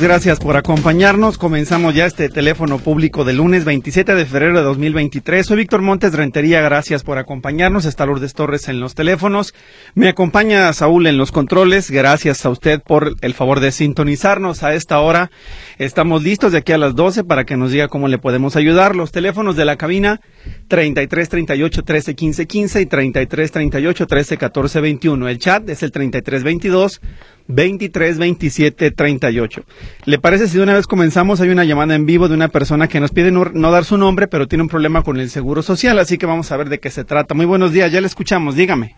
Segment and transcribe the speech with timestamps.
[0.00, 1.38] gracias por acompañarnos.
[1.38, 5.46] Comenzamos ya este teléfono público del lunes 27 de febrero de 2023.
[5.46, 7.84] Soy Víctor Montes Rentería, gracias por acompañarnos.
[7.84, 9.54] Está Lourdes Torres en los teléfonos.
[9.94, 11.90] Me acompaña Saúl en los controles.
[11.90, 15.30] Gracias a usted por el favor de sintonizarnos a esta hora.
[15.78, 18.94] Estamos listos de aquí a las 12 para que nos diga cómo le podemos ayudar.
[18.94, 20.20] Los teléfonos de la cabina
[20.68, 25.28] 33 38 13 15 15 y 33 38 13 14 21.
[25.28, 27.00] El chat es el 33 22
[27.48, 29.62] 23 27 38.
[30.04, 31.40] ¿Le parece si de una vez comenzamos?
[31.40, 34.28] Hay una llamada en vivo de una persona que nos pide no, dar su nombre,
[34.28, 36.90] pero tiene un problema con el seguro social, así que vamos a ver de qué
[36.90, 37.34] se trata.
[37.34, 38.94] Muy buenos días, ya le escuchamos, dígame.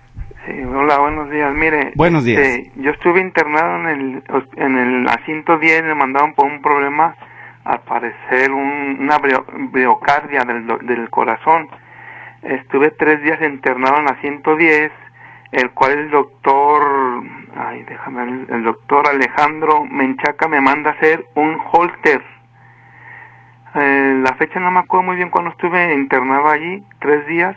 [0.47, 1.55] Sí, hola, buenos días.
[1.55, 2.43] Mire, buenos días.
[2.43, 4.23] Este, yo estuve internado en el
[4.57, 7.15] en el asiento 10, me mandaron por un problema,
[7.65, 11.69] al parecer una briocardia del, del corazón.
[12.43, 14.91] Estuve tres días internado en la 110
[15.53, 17.23] el cual el doctor,
[17.57, 22.23] ay, déjame, el doctor Alejandro Menchaca me manda a hacer un holter.
[23.75, 27.57] Eh, la fecha no me acuerdo muy bien cuando estuve internado allí, tres días.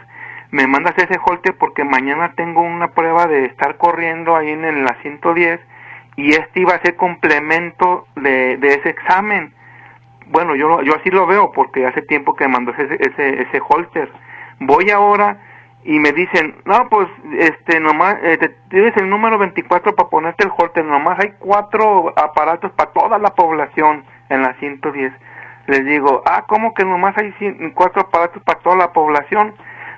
[0.52, 4.50] Me manda a hacer ese holter porque mañana tengo una prueba de estar corriendo ahí
[4.50, 5.60] en el 110
[6.16, 9.54] y este iba a ser complemento de, de ese examen.
[10.28, 13.62] Bueno, yo, yo así lo veo porque hace tiempo que me mandó ese, ese, ese
[13.68, 14.12] holter.
[14.60, 15.40] Voy ahora
[15.86, 18.38] y me dicen, no, pues, este, nomás, eh,
[18.70, 23.36] tienes el número 24 para ponerte el holter, nomás hay cuatro aparatos para toda la
[23.36, 25.14] población en la 110.
[25.68, 27.34] Les digo, ah, ¿cómo que nomás hay
[27.74, 29.54] cuatro aparatos para toda la población?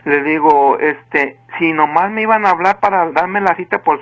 [0.06, 4.00] Les digo, este, si nomás me iban a hablar para darme la cita, pues,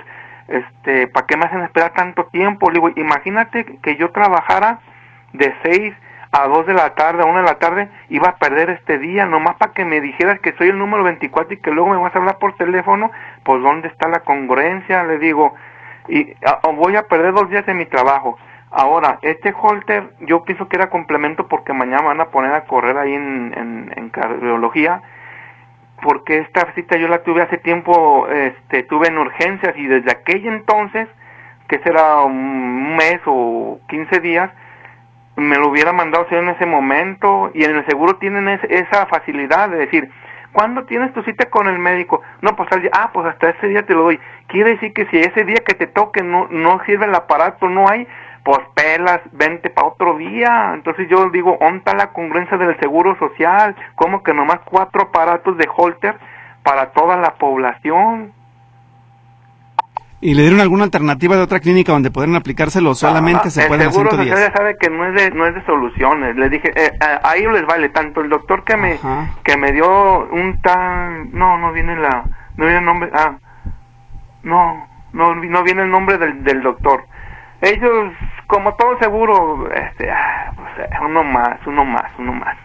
[0.48, 2.70] este, ¿para qué me hacen esperar tanto tiempo?
[2.70, 4.80] Le digo, imagínate que yo trabajara
[5.32, 5.94] de seis
[6.36, 9.24] a 2 de la tarde, a 1 de la tarde, iba a perder este día,
[9.24, 12.14] nomás para que me dijeras que soy el número 24 y que luego me vas
[12.14, 13.12] a hablar por teléfono,
[13.44, 15.04] pues ¿dónde está la congruencia?
[15.04, 15.54] Le digo,
[16.08, 16.34] y
[16.74, 18.36] voy a perder dos días de mi trabajo.
[18.72, 22.98] Ahora, este holter yo pienso que era complemento porque mañana van a poner a correr
[22.98, 25.02] ahí en, en, cardiología,
[26.02, 30.46] porque esta cita yo la tuve hace tiempo, este, tuve en urgencias y desde aquel
[30.46, 31.08] entonces,
[31.68, 34.50] que será un mes o 15 días,
[35.36, 39.78] me lo hubiera mandado en ese momento y en el seguro tienen esa facilidad de
[39.78, 40.10] decir,
[40.52, 42.22] ¿cuándo tienes tu cita con el médico?
[42.40, 44.20] No, pues ah, pues hasta ese día te lo doy.
[44.46, 47.88] Quiere decir que si ese día que te toque no, no sirve el aparato, no
[47.88, 48.06] hay,
[48.44, 50.72] pues pelas, vente para otro día.
[50.74, 53.74] Entonces yo digo, ¿onta la congruencia del seguro social?
[53.96, 56.16] ¿Cómo que nomás cuatro aparatos de Holter
[56.62, 58.32] para toda la población?
[60.20, 64.08] ¿Y le dieron alguna alternativa de otra clínica donde pueden aplicárselo solamente se pueden hacer
[64.08, 66.36] seguro sabe que no es de, no es de soluciones.
[66.36, 68.22] Le dije, eh, a, ellos les vale tanto.
[68.22, 68.98] El doctor que me
[69.42, 71.30] que me dio un tan...
[71.32, 72.24] No, no viene la...
[72.56, 73.10] No viene el nombre...
[73.12, 73.36] Ah,
[74.42, 77.04] no, no, no viene el nombre del, del doctor.
[77.60, 78.12] Ellos,
[78.46, 82.56] como todo seguro, este, ah, pues, uno más, uno más, uno más.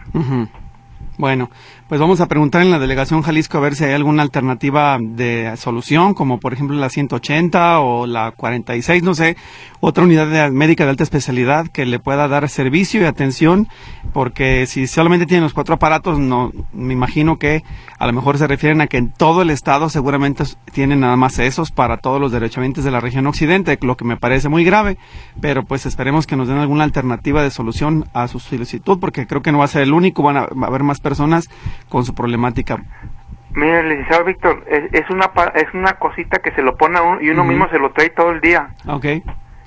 [1.16, 1.50] Bueno,
[1.90, 5.52] pues vamos a preguntar en la delegación Jalisco a ver si hay alguna alternativa de
[5.56, 9.36] solución, como por ejemplo la 180 o la 46, no sé,
[9.80, 13.66] otra unidad médica de alta especialidad que le pueda dar servicio y atención,
[14.12, 17.64] porque si solamente tienen los cuatro aparatos, no, me imagino que
[17.98, 21.40] a lo mejor se refieren a que en todo el estado seguramente tienen nada más
[21.40, 24.96] esos para todos los derechohabientes de la región occidente, lo que me parece muy grave,
[25.40, 29.42] pero pues esperemos que nos den alguna alternativa de solución a su solicitud, porque creo
[29.42, 31.48] que no va a ser el único, van a, va a haber más personas
[31.88, 32.78] con su problemática.
[33.52, 37.30] Mire, licenciado Víctor, es, una es una cosita que se lo pone a uno y
[37.30, 38.68] uno mismo se lo trae todo el día.
[38.86, 39.04] Ok.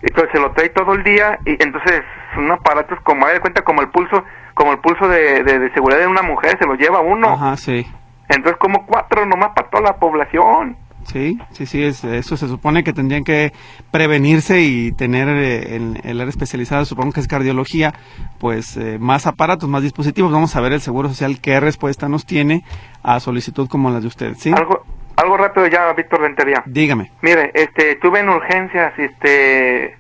[0.01, 2.01] Entonces se lo trae todo el día y entonces
[2.35, 4.23] son aparatos como, de cuenta, como el pulso,
[4.53, 7.33] como el pulso de, de, seguridad de una mujer, se lo lleva uno.
[7.33, 7.85] Ajá, sí.
[8.29, 10.77] Entonces como cuatro nomás para toda la población.
[11.05, 13.51] Sí, sí, sí, es, eso se supone que tendrían que
[13.91, 17.93] prevenirse y tener eh, en el área especializada, supongo que es cardiología,
[18.39, 20.31] pues eh, más aparatos, más dispositivos.
[20.31, 22.63] Vamos a ver el Seguro Social qué respuesta nos tiene
[23.03, 24.51] a solicitud como la de usted, ¿sí?
[24.53, 24.83] Algo,
[25.15, 26.63] algo rápido ya, Víctor Rentería.
[26.65, 27.11] Dígame.
[27.21, 29.97] Mire, este, tuve en urgencias, este, eh,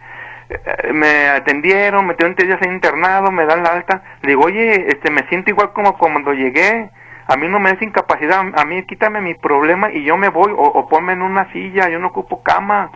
[0.93, 4.03] me atendieron, me tuvieron días internado, me dan la alta.
[4.21, 6.89] Le digo, oye, este, me siento igual como cuando llegué
[7.27, 10.51] a mí no me es incapacidad, a mí quítame mi problema y yo me voy
[10.51, 12.89] o, o ponme en una silla, yo no ocupo cama.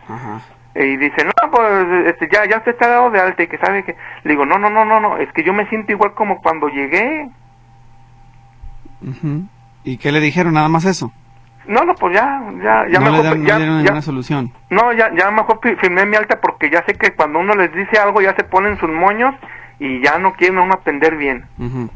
[0.75, 3.83] Y dice, no, pues este, ya, ya usted está dado de alta y que sabe
[3.83, 3.95] que...
[4.23, 6.67] Le digo, no, no, no, no, no, es que yo me siento igual como cuando
[6.69, 7.29] llegué.
[9.83, 10.53] ¿Y qué le dijeron?
[10.53, 11.11] Nada más eso.
[11.67, 14.51] No, no, pues ya, ya, ya no mejor, le dan, ya, no ya- solución.
[14.69, 17.73] no, ya, ya mejor fi- firmé mi alta porque ya sé que cuando uno les
[17.73, 19.35] dice algo ya se ponen sus moños
[19.79, 21.45] y ya no quieren a uno atender bien.
[21.59, 21.89] Ujú.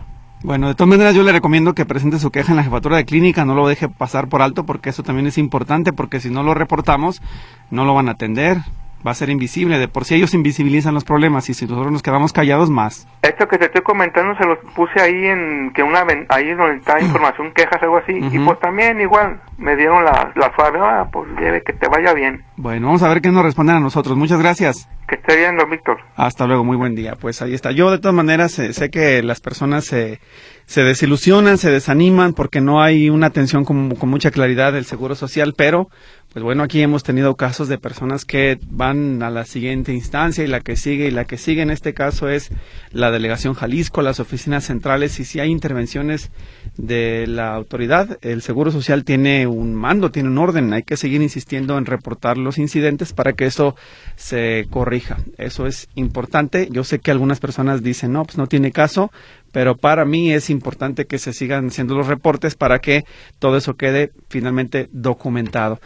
[0.43, 3.05] Bueno, de todas maneras yo le recomiendo que presente su queja en la jefatura de
[3.05, 6.41] clínica, no lo deje pasar por alto porque eso también es importante porque si no
[6.41, 7.21] lo reportamos
[7.69, 8.57] no lo van a atender,
[9.05, 12.03] va a ser invisible, de por sí ellos invisibilizan los problemas y si nosotros nos
[12.03, 13.07] quedamos callados más.
[13.21, 16.99] Esto que te estoy comentando se los puse ahí en que una ahí donde está
[17.01, 18.13] información, quejas, algo así.
[18.31, 22.13] Y pues también igual me dieron la, la suave, ah, pues lleve, que te vaya
[22.13, 22.43] bien.
[22.57, 24.17] Bueno, vamos a ver qué nos responden a nosotros.
[24.17, 24.87] Muchas gracias.
[25.07, 25.97] Que esté bien, don Víctor.
[26.15, 27.15] Hasta luego, muy buen día.
[27.19, 27.71] Pues ahí está.
[27.71, 30.19] Yo de todas maneras eh, sé que las personas se,
[30.65, 35.15] se desilusionan, se desaniman porque no hay una atención con, con mucha claridad del Seguro
[35.15, 35.89] Social, pero
[36.33, 40.47] pues bueno, aquí hemos tenido casos de personas que van a la siguiente instancia y
[40.47, 42.51] la que sigue y la que sigue en este caso es
[42.91, 46.31] la Delegación Jalisco, las oficinas centrales y si hay intervenciones
[46.77, 51.21] de la autoridad, el Seguro Social tiene un mando, tiene un orden, hay que seguir
[51.21, 53.75] insistiendo en reportar los incidentes para que eso
[54.15, 55.17] se corrija.
[55.37, 56.69] Eso es importante.
[56.71, 59.11] Yo sé que algunas personas dicen, no, pues no tiene caso,
[59.51, 63.03] pero para mí es importante que se sigan haciendo los reportes para que
[63.39, 65.81] todo eso quede finalmente documentado.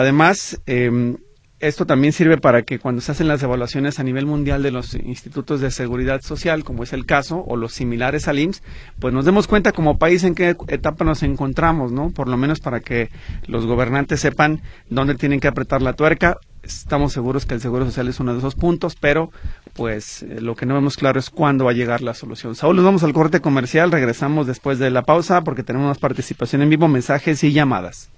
[0.00, 1.14] Además, eh,
[1.58, 4.94] esto también sirve para que cuando se hacen las evaluaciones a nivel mundial de los
[4.94, 8.62] institutos de seguridad social, como es el caso, o los similares al IMSS,
[8.98, 12.12] pues nos demos cuenta como país en qué etapa nos encontramos, ¿no?
[12.12, 13.10] Por lo menos para que
[13.46, 16.38] los gobernantes sepan dónde tienen que apretar la tuerca.
[16.62, 19.30] Estamos seguros que el Seguro Social es uno de esos puntos, pero
[19.74, 22.54] pues eh, lo que no vemos claro es cuándo va a llegar la solución.
[22.54, 26.62] Saúl, nos vamos al corte comercial, regresamos después de la pausa porque tenemos más participación
[26.62, 28.08] en vivo, mensajes y llamadas.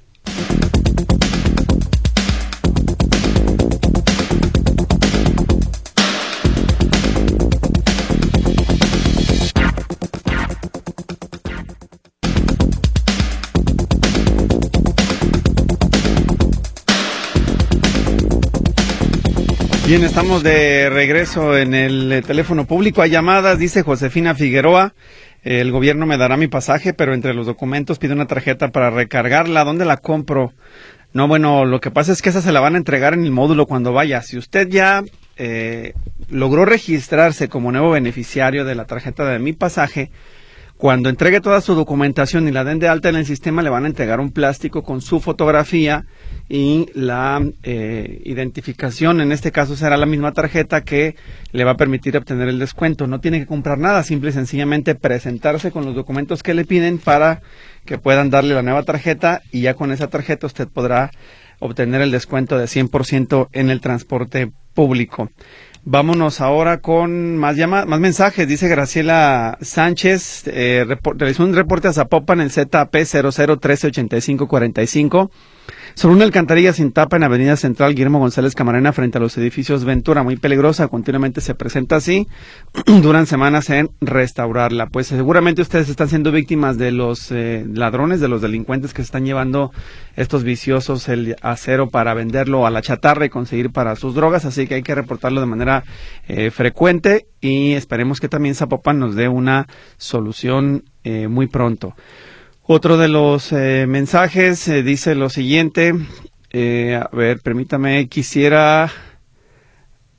[19.93, 23.03] Bien, estamos de regreso en el eh, teléfono público.
[23.03, 24.95] Hay llamadas, dice Josefina Figueroa.
[25.43, 29.65] El gobierno me dará mi pasaje, pero entre los documentos pide una tarjeta para recargarla.
[29.65, 30.55] ¿Dónde la compro?
[31.13, 33.33] No, bueno, lo que pasa es que esa se la van a entregar en el
[33.33, 34.23] módulo cuando vaya.
[34.23, 35.05] Si usted ya
[35.37, 35.93] eh,
[36.31, 40.11] logró registrarse como nuevo beneficiario de la tarjeta de mi pasaje,
[40.83, 43.85] cuando entregue toda su documentación y la den de alta en el sistema, le van
[43.85, 46.07] a entregar un plástico con su fotografía
[46.49, 49.21] y la eh, identificación.
[49.21, 51.15] En este caso será la misma tarjeta que
[51.53, 53.07] le va a permitir obtener el descuento.
[53.07, 56.99] No tiene que comprar nada, simple y sencillamente presentarse con los documentos que le piden
[56.99, 57.43] para
[57.85, 61.13] que puedan darle la nueva tarjeta y ya con esa tarjeta usted podrá
[61.61, 65.31] obtener el descuento de 100% en el transporte público.
[65.85, 68.47] Vámonos ahora con más llama más mensajes.
[68.47, 70.87] Dice Graciela Sánchez, eh,
[71.17, 75.33] realizó un reporte a Zapopan en ZP 00138545
[75.95, 79.85] sobre una alcantarilla sin tapa en Avenida Central Guillermo González Camarena frente a los edificios
[79.85, 82.27] Ventura, muy peligrosa, continuamente se presenta así,
[83.03, 84.87] duran semanas en restaurarla.
[84.87, 89.25] Pues seguramente ustedes están siendo víctimas de los eh, ladrones, de los delincuentes que están
[89.25, 89.71] llevando
[90.17, 94.67] estos viciosos el acero para venderlo a la chatarra y conseguir para sus drogas, así
[94.67, 95.85] que hay que reportarlo de manera
[96.27, 99.67] eh, frecuente y esperemos que también Zapopan nos dé una
[99.99, 101.95] solución eh, muy pronto.
[102.65, 105.93] Otro de los eh, mensajes eh, dice lo siguiente.
[106.53, 108.89] eh, a ver, permítame, quisiera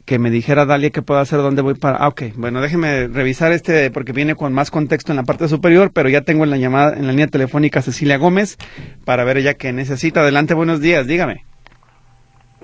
[0.06, 1.98] que me dijera Dalia qué puedo hacer, dónde voy para...
[1.98, 5.92] Ah, ok, bueno, déjeme revisar este porque viene con más contexto en la parte superior,
[5.94, 8.58] pero ya tengo en la llamada, en la línea telefónica Cecilia Gómez
[9.06, 10.20] para ver ella qué necesita.
[10.20, 11.46] Adelante, buenos días, dígame.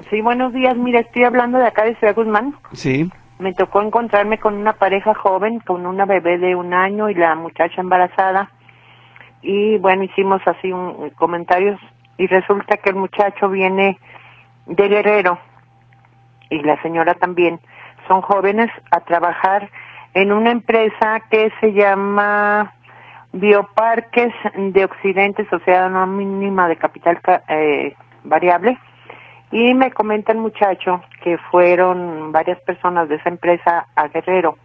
[0.09, 0.75] Sí, buenos días.
[0.75, 2.55] Mira, estoy hablando de acá de Ciudad Guzmán.
[2.73, 7.13] Sí, Me tocó encontrarme con una pareja joven, con una bebé de un año y
[7.15, 8.49] la muchacha embarazada.
[9.41, 11.79] Y bueno, hicimos así un, comentarios
[12.17, 13.97] y resulta que el muchacho viene
[14.65, 15.39] de Guerrero
[16.49, 17.59] y la señora también.
[18.07, 19.69] Son jóvenes a trabajar
[20.13, 22.73] en una empresa que se llama
[23.31, 28.77] Bioparques de Occidente, Sociedad Anónima de Capital Ca- eh, Variable.
[29.51, 34.57] Y me comenta el muchacho que fueron varias personas de esa empresa a Guerrero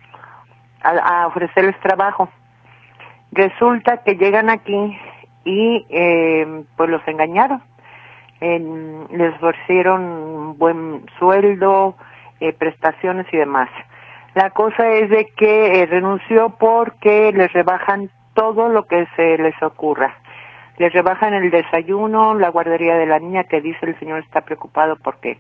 [0.83, 2.29] a ofrecerles trabajo.
[3.35, 4.97] Resulta que llegan aquí
[5.45, 7.61] y eh, pues los engañaron.
[8.41, 11.97] En- les ofrecieron buen sueldo,
[12.41, 13.69] eh, prestaciones y demás.
[14.35, 19.61] La cosa es de que eh, renunció porque les rebajan todo lo que se les
[19.63, 20.15] ocurra.
[20.79, 24.97] Les rebajan el desayuno, la guardería de la niña que dice el señor está preocupado
[25.03, 25.39] porque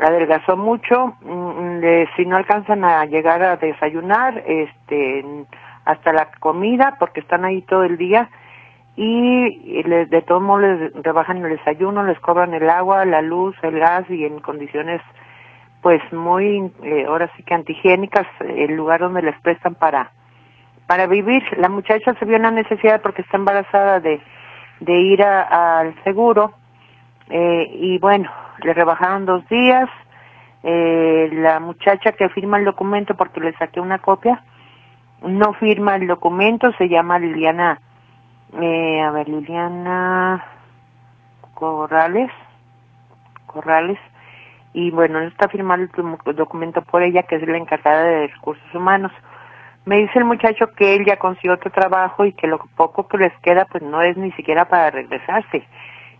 [0.00, 5.24] adelgazó mucho, mm, le- si no alcanzan a llegar a desayunar, este,
[5.84, 8.30] hasta la comida, porque están ahí todo el día,
[8.96, 13.56] y les, de todos modos les rebajan el desayuno, les cobran el agua, la luz,
[13.62, 15.00] el gas y en condiciones
[15.82, 20.12] pues muy, eh, ahora sí que antihigiénicas, el lugar donde les prestan para,
[20.86, 21.42] para vivir.
[21.58, 24.18] La muchacha se vio en la necesidad porque está embarazada de,
[24.80, 26.54] de ir al seguro
[27.28, 28.30] eh, y bueno,
[28.62, 29.90] le rebajaron dos días.
[30.62, 34.42] Eh, la muchacha que firma el documento, porque le saqué una copia,
[35.26, 37.80] no firma el documento, se llama Liliana,
[38.60, 40.44] eh, a ver, Liliana
[41.54, 42.30] Corrales,
[43.46, 43.98] Corrales,
[44.72, 48.74] y bueno, no está firmado el documento por ella, que es la encargada de recursos
[48.74, 49.12] humanos.
[49.84, 53.18] Me dice el muchacho que él ya consiguió otro trabajo y que lo poco que
[53.18, 55.62] les queda pues no es ni siquiera para regresarse.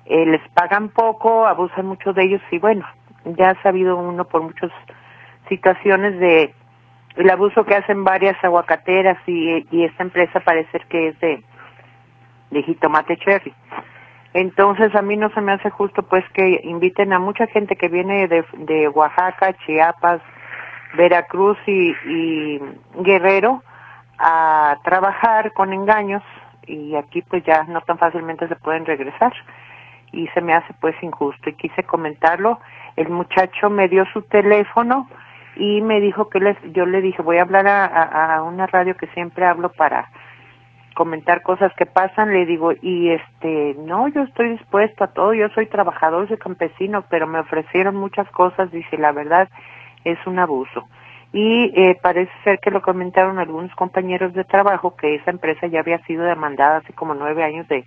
[0.05, 2.87] Eh, les pagan poco, abusan mucho de ellos y bueno,
[3.25, 4.71] ya ha sabido uno por muchas
[5.49, 6.55] situaciones de
[7.17, 11.43] el abuso que hacen varias aguacateras y, y esta empresa parece que es de,
[12.51, 13.53] de jitomate cherry.
[14.33, 17.89] Entonces a mí no se me hace justo pues que inviten a mucha gente que
[17.89, 20.21] viene de, de Oaxaca, Chiapas,
[20.97, 22.61] Veracruz y, y
[22.97, 23.63] Guerrero
[24.19, 26.23] a trabajar con engaños
[26.67, 29.33] y aquí pues ya no tan fácilmente se pueden regresar
[30.13, 32.59] y se me hace pues injusto y quise comentarlo.
[32.97, 35.09] El muchacho me dio su teléfono
[35.57, 39.07] y me dijo que les, yo le dije voy a hablar a, una radio que
[39.09, 40.11] siempre hablo para
[40.95, 45.49] comentar cosas que pasan, le digo, y este, no, yo estoy dispuesto a todo, yo
[45.49, 49.49] soy trabajador, soy campesino, pero me ofrecieron muchas cosas, dice, la verdad
[50.05, 50.89] es un abuso.
[51.33, 55.81] Y eh, parece ser que lo comentaron algunos compañeros de trabajo, que esa empresa ya
[55.81, 57.85] había sido demandada hace como nueve años de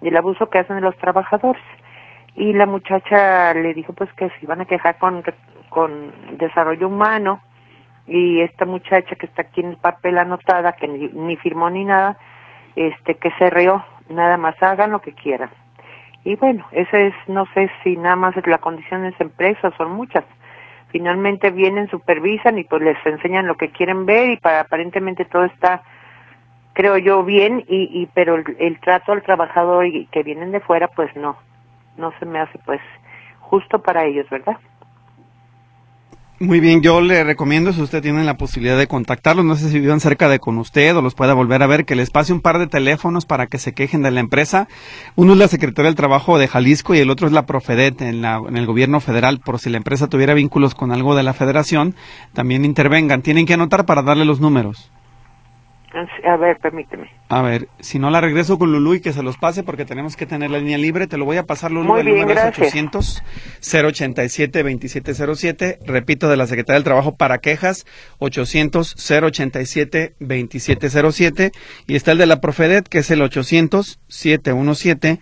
[0.00, 1.62] del abuso que hacen los trabajadores.
[2.34, 5.22] Y la muchacha le dijo pues que se iban a quejar con,
[5.68, 7.40] con desarrollo humano,
[8.06, 11.84] y esta muchacha que está aquí en el papel anotada, que ni, ni firmó ni
[11.84, 12.16] nada,
[12.76, 15.50] este que se rió, nada más hagan lo que quieran.
[16.24, 19.92] Y bueno, esa es, no sé si nada más la condición de esa empresa, son
[19.92, 20.24] muchas.
[20.88, 25.44] Finalmente vienen, supervisan y pues les enseñan lo que quieren ver y para aparentemente todo
[25.44, 25.82] está,
[26.72, 30.88] creo yo, bien, y, y pero el, trato al trabajador y que vienen de fuera,
[30.88, 31.36] pues no,
[31.96, 32.80] no se me hace pues
[33.40, 34.56] justo para ellos, ¿verdad?
[36.38, 39.80] Muy bien, yo le recomiendo, si usted tiene la posibilidad de contactarlos, no sé si
[39.80, 42.42] vivan cerca de con usted o los pueda volver a ver, que les pase un
[42.42, 44.68] par de teléfonos para que se quejen de la empresa.
[45.14, 48.20] Uno es la Secretaría del Trabajo de Jalisco y el otro es la Profedet en,
[48.20, 51.32] la, en el gobierno federal, por si la empresa tuviera vínculos con algo de la
[51.32, 51.94] federación,
[52.34, 53.22] también intervengan.
[53.22, 54.90] Tienen que anotar para darle los números.
[56.24, 57.10] A ver, permíteme.
[57.28, 60.16] A ver, si no la regreso con Lulú y que se los pase porque tenemos
[60.16, 61.88] que tener la línea libre, te lo voy a pasar Lulú.
[61.88, 62.58] Muy el bien, número gracias.
[62.68, 63.22] es 800
[63.60, 65.78] 087 2707.
[65.86, 67.86] Repito, de la Secretaría del Trabajo para quejas,
[68.18, 71.52] 800 087 2707.
[71.86, 75.20] Y está el de la Profedet, que es el 800 717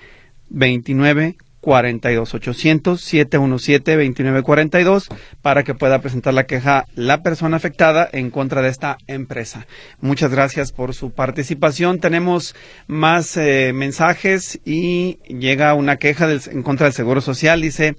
[0.48, 5.08] 29 42 800 717 2942
[5.42, 9.66] para que pueda presentar la queja la persona afectada en contra de esta empresa.
[10.00, 12.00] Muchas gracias por su participación.
[12.00, 12.54] Tenemos
[12.86, 17.60] más eh, mensajes y llega una queja en contra del Seguro Social.
[17.60, 17.96] Dice,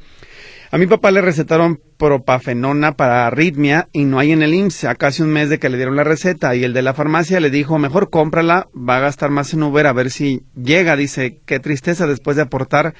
[0.72, 4.86] a mi papá le recetaron propafenona para arritmia y no hay en el IMSS.
[4.86, 7.40] A casi un mes de que le dieron la receta y el de la farmacia
[7.40, 10.98] le dijo, mejor cómprala, va a gastar más en Uber a ver si llega.
[10.98, 12.94] Dice, qué tristeza después de aportar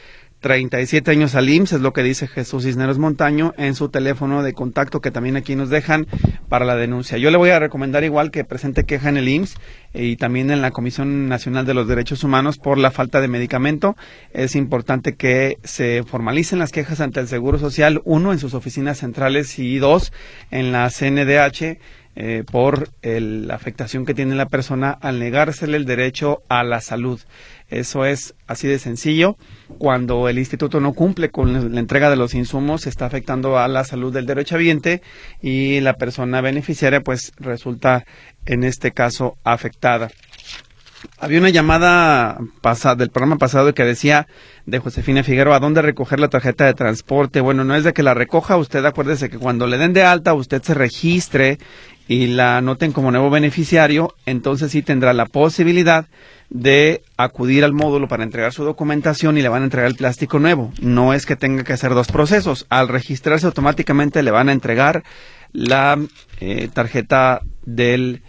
[0.46, 4.54] 37 años al IMSS, es lo que dice Jesús Cisneros Montaño en su teléfono de
[4.54, 6.06] contacto que también aquí nos dejan
[6.50, 7.18] para la denuncia.
[7.18, 9.56] Yo le voy a recomendar igual que presente queja en el IMSS
[9.96, 13.96] y también en la Comisión Nacional de los Derechos Humanos por la falta de medicamento.
[14.34, 19.00] Es importante que se formalicen las quejas ante el Seguro Social, uno, en sus oficinas
[19.00, 20.14] centrales y dos,
[20.52, 21.80] en la CNDH.
[22.16, 26.80] Eh, por el- la afectación que tiene la persona al negársele el derecho a la
[26.82, 27.20] salud.
[27.70, 29.38] Eso es así de sencillo.
[29.80, 33.68] Cuando el instituto no cumple con la- entrega de los insumos, se está afectando a
[33.68, 35.02] la salud del derechohabiente
[35.42, 38.06] y la persona beneficiaria pues resulta
[38.46, 40.10] en este caso afectada.
[41.20, 44.28] Había una llamada pasada, del programa pasado que decía
[44.66, 47.42] de Josefina Figueroa, ¿a dónde recoger la tarjeta de transporte?
[47.42, 50.34] Bueno, no es de que la recoja, usted acuérdese que cuando le den de alta,
[50.34, 51.60] usted se registre
[52.08, 56.08] y la anoten como nuevo beneficiario, entonces sí tendrá la posibilidad
[56.50, 60.40] de acudir al módulo para entregar su documentación y le van a entregar el plástico
[60.40, 60.72] nuevo.
[60.80, 62.68] No es que tenga que hacer dos procesos.
[62.70, 65.04] Al registrarse automáticamente le van a entregar
[65.52, 66.00] la
[66.40, 68.22] eh, tarjeta del,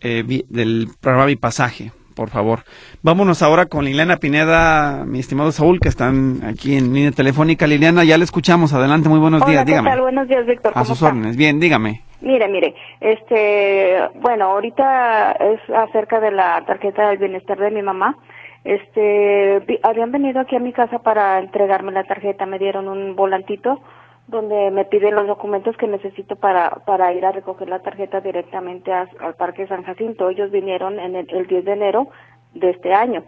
[0.00, 2.60] eh, del programa Mi Pasaje, por favor.
[3.02, 7.66] Vámonos ahora con Liliana Pineda, mi estimado Saúl, que están aquí en línea telefónica.
[7.66, 8.72] Liliana, ya le escuchamos.
[8.72, 9.64] Adelante, muy buenos Hola, días.
[9.64, 9.90] ¿qué Dígame.
[9.90, 10.00] tal?
[10.00, 10.72] Buenos días, Víctor.
[10.72, 11.08] A ¿Cómo sus está?
[11.08, 11.36] órdenes.
[11.36, 12.02] Bien, dígame.
[12.22, 18.16] Mire, mire, este, bueno, ahorita es acerca de la tarjeta del bienestar de mi mamá.
[18.64, 23.80] Este, habían venido aquí a mi casa para entregarme la tarjeta, me dieron un volantito
[24.28, 28.92] donde me piden los documentos que necesito para, para ir a recoger la tarjeta directamente
[28.92, 30.28] al Parque San Jacinto.
[30.28, 32.08] Ellos vinieron en el, el 10 de enero
[32.54, 33.22] de este año.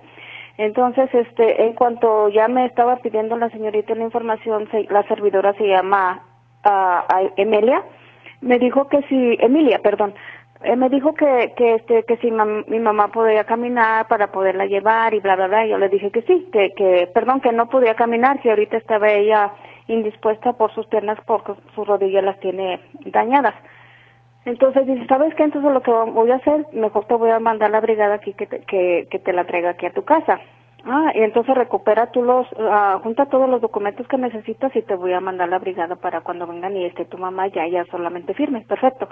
[0.59, 5.69] Entonces, este, en cuanto ya me estaba pidiendo la señorita la información, la servidora se
[5.69, 6.25] llama
[6.65, 7.85] uh, Emilia,
[8.41, 10.15] me dijo que si, Emilia, perdón,
[10.63, 15.15] eh, me dijo que, que este, que si mi mamá podía caminar para poderla llevar
[15.15, 15.67] y bla, bla, bla.
[15.67, 19.09] Yo le dije que sí, que, que, perdón, que no podía caminar, que ahorita estaba
[19.09, 19.53] ella
[19.87, 23.55] indispuesta por sus piernas porque sus rodillas las tiene dañadas.
[24.45, 25.45] Entonces dice, ¿sabes qué?
[25.45, 28.47] Entonces lo que voy a hacer, mejor te voy a mandar la brigada aquí que
[28.47, 30.41] te, que, que te la traiga aquí a tu casa.
[30.91, 34.95] Ah, y entonces recupera tú los, uh, junta todos los documentos que necesitas y te
[34.95, 38.33] voy a mandar la brigada para cuando vengan y esté tu mamá ya, ya solamente
[38.33, 38.63] firme.
[38.67, 39.07] Perfecto.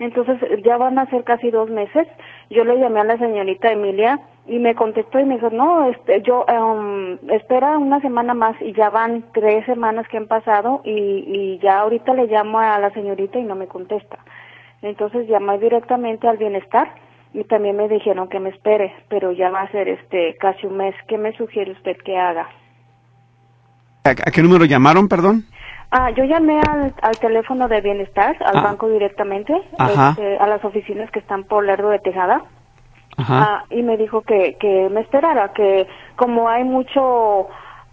[0.00, 2.08] Entonces ya van a ser casi dos meses.
[2.50, 4.18] Yo le llamé a la señorita Emilia
[4.48, 8.72] y me contestó y me dijo, no, este, yo, um, espera una semana más y
[8.72, 10.90] ya van tres semanas que han pasado y,
[11.28, 14.18] y ya ahorita le llamo a la señorita y no me contesta.
[14.82, 16.92] Entonces llamé directamente al bienestar
[17.32, 20.76] y también me dijeron que me espere, pero ya va a ser este casi un
[20.76, 20.94] mes.
[21.06, 22.48] ¿Qué me sugiere usted que haga?
[24.04, 25.44] ¿A, qué número llamaron, perdón?
[25.92, 28.62] Ah, yo llamé al, teléfono de bienestar, al ah.
[28.62, 32.42] banco directamente, este, a las oficinas que están por Lerdo de Tejada.
[33.18, 37.48] Ah, y me dijo que, que me esperara, que como hay mucho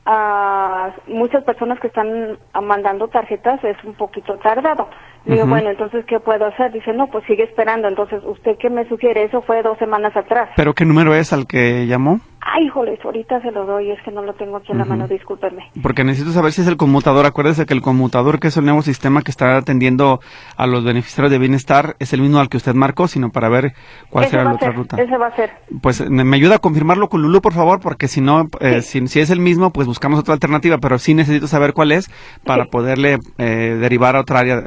[0.10, 4.88] a muchas personas que están mandando tarjetas es un poquito tardado.
[5.28, 6.72] Digo, bueno, entonces, ¿qué puedo hacer?
[6.72, 7.88] Dice, no, pues sigue esperando.
[7.88, 9.24] Entonces, ¿usted qué me sugiere?
[9.24, 10.50] Eso fue dos semanas atrás.
[10.56, 12.20] ¿Pero qué número es al que llamó?
[12.50, 15.06] Ay, híjoles, ahorita se lo doy, es que no lo tengo aquí en la mano,
[15.06, 15.70] discúlpeme.
[15.84, 17.26] Porque necesito saber si es el conmutador.
[17.26, 20.22] Acuérdese que el conmutador, que es el nuevo sistema que está atendiendo
[20.56, 23.74] a los beneficiarios de bienestar, es el mismo al que usted marcó, sino para ver
[24.10, 24.96] cuál será la otra ruta.
[25.02, 25.52] Ese va a ser.
[25.82, 29.30] Pues me, ayuda a confirmarlo con Lulu, por favor, porque si no, eh, si, es
[29.30, 32.10] el mismo, pues buscamos otra alternativa, pero sí necesito saber cuál es
[32.46, 34.64] para poderle eh, derivar a otra área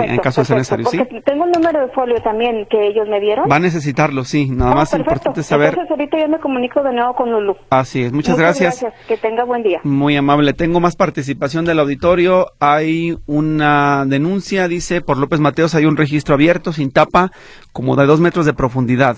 [0.00, 0.86] en, caso de ser necesario.
[0.88, 0.98] ¿sí?
[1.24, 3.50] Tengo un número de folio también que ellos me dieron.
[3.50, 4.48] Va a necesitarlo, sí.
[4.50, 5.70] Nada más importante saber.
[5.70, 7.56] Entonces ahorita yo me comunico de nuevo con Lulu.
[7.70, 8.80] Así es, muchas, gracias.
[8.80, 9.06] gracias.
[9.06, 9.80] Que tenga buen día.
[9.84, 10.52] Muy amable.
[10.52, 12.48] Tengo más participación del auditorio.
[12.60, 17.30] Hay una denuncia, dice, por López Mateos hay un registro abierto, sin tapa,
[17.72, 19.16] como de dos metros de profundidad.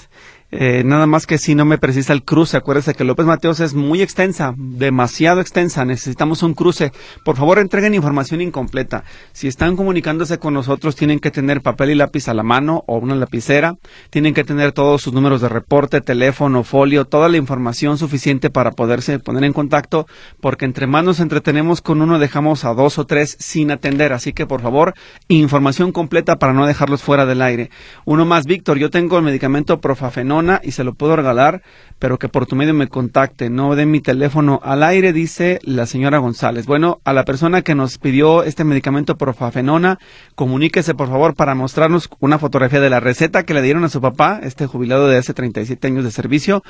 [0.50, 3.74] Eh, nada más que si no me precisa el cruce, acuérdese que López Mateos es
[3.74, 6.90] muy extensa, demasiado extensa, necesitamos un cruce.
[7.22, 9.04] Por favor, entreguen información incompleta.
[9.32, 12.96] Si están comunicándose con nosotros, tienen que tener papel y lápiz a la mano o
[12.96, 13.76] una lapicera,
[14.08, 18.70] tienen que tener todos sus números de reporte, teléfono, folio, toda la información suficiente para
[18.70, 20.06] poderse poner en contacto,
[20.40, 24.14] porque entre más nos entretenemos con uno, dejamos a dos o tres sin atender.
[24.14, 24.94] Así que, por favor,
[25.28, 27.70] información completa para no dejarlos fuera del aire.
[28.06, 31.62] Uno más, Víctor, yo tengo el medicamento Profafenol y se lo puedo regalar,
[31.98, 33.51] pero que por tu medio me contacte.
[33.51, 36.66] No de mi teléfono al aire, dice la señora González.
[36.66, 39.98] Bueno, a la persona que nos pidió este medicamento profafenona,
[40.35, 44.01] comuníquese por favor para mostrarnos una fotografía de la receta que le dieron a su
[44.01, 46.62] papá, este jubilado de hace 37 años de servicio.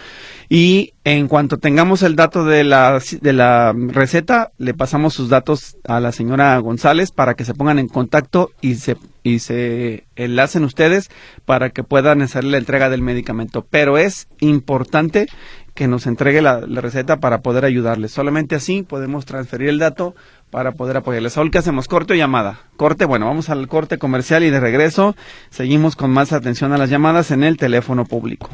[0.49, 5.77] Y en cuanto tengamos el dato de la, de la receta, le pasamos sus datos
[5.87, 10.65] a la señora González para que se pongan en contacto y se y se enlacen
[10.65, 11.11] ustedes
[11.45, 13.67] para que puedan hacer la entrega del medicamento.
[13.69, 15.27] Pero es importante
[15.75, 18.11] que nos entregue la, receta para poder ayudarles.
[18.11, 20.17] Solamente así podemos transferir el dato
[20.51, 21.35] para poder apoyarles.
[21.35, 21.87] Saúl, ¿qué hacemos?
[21.87, 22.61] ¿Corte o llamada?
[22.77, 25.15] Corte, bueno, vamos al corte comercial y de regreso
[25.51, 28.51] seguimos con más atención a las llamadas en el teléfono público.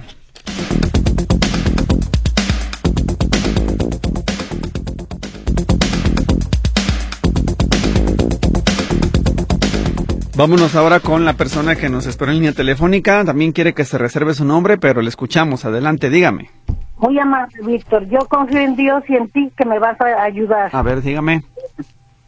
[10.36, 13.24] Vámonos ahora con la persona que nos esperó en línea telefónica.
[13.24, 15.64] También quiere que se reserve su nombre, pero le escuchamos.
[15.64, 16.50] Adelante, dígame.
[16.98, 18.08] Muy amable, Víctor.
[18.08, 20.70] Yo confío en Dios y en ti que me vas a ayudar.
[20.72, 21.42] A ver, dígame.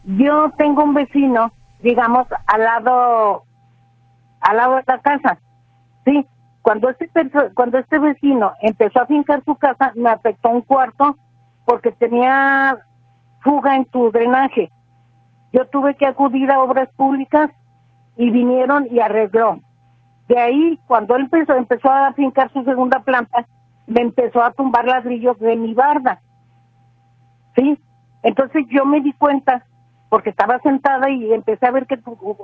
[0.05, 1.51] Yo tengo un vecino,
[1.83, 3.43] digamos, al lado,
[4.41, 5.39] al lado de la casa.
[6.05, 6.25] Sí.
[6.63, 7.09] Cuando este,
[7.55, 11.17] cuando este vecino empezó a fincar su casa, me afectó un cuarto
[11.65, 12.79] porque tenía
[13.43, 14.71] fuga en tu drenaje.
[15.53, 17.51] Yo tuve que acudir a obras públicas
[18.17, 19.61] y vinieron y arregló.
[20.29, 23.47] De ahí, cuando él empezó, empezó a fincar su segunda planta,
[23.87, 26.21] me empezó a tumbar ladrillos de mi barda.
[27.55, 27.79] ¿Sí?
[28.23, 29.65] Entonces yo me di cuenta,
[30.09, 32.01] porque estaba sentada y empecé a ver que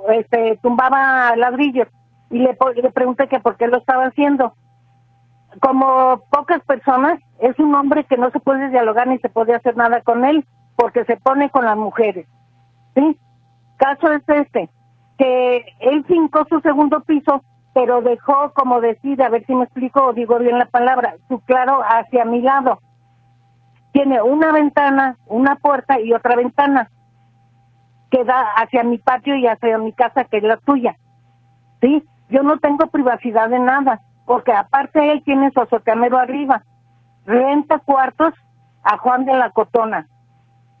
[0.09, 1.87] este, tumbaba ladrillos.
[2.29, 2.55] Y le,
[2.93, 4.53] pregunté que por qué lo estaba haciendo.
[5.61, 9.75] Como pocas personas, es un hombre que no se puede dialogar ni se puede hacer
[9.75, 10.45] nada con él,
[10.77, 12.27] porque se pone con las mujeres.
[12.95, 13.17] ¿Sí?
[13.77, 14.69] Caso es este
[15.23, 17.41] que él fincó su segundo piso,
[17.73, 21.39] pero dejó, como decir, a ver si me explico o digo bien la palabra, su
[21.39, 22.79] claro hacia mi lado.
[23.93, 26.89] tiene una ventana, una puerta y otra ventana
[28.11, 30.97] que da hacia mi patio y hacia mi casa, que es la tuya.
[31.79, 32.03] ¿Sí?
[32.29, 36.63] Yo no tengo privacidad de nada, porque aparte él tiene su azoteamero arriba.
[37.25, 38.33] Renta cuartos
[38.83, 40.07] a Juan de la Cotona.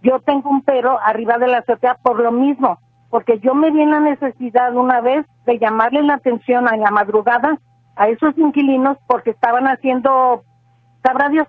[0.01, 2.79] Yo tengo un pero arriba de la azotea por lo mismo,
[3.13, 6.89] porque yo me vi en la necesidad una vez de llamarle la atención a la
[6.89, 7.59] madrugada
[7.95, 10.41] a esos inquilinos porque estaban haciendo,
[11.03, 11.47] sabrá Dios,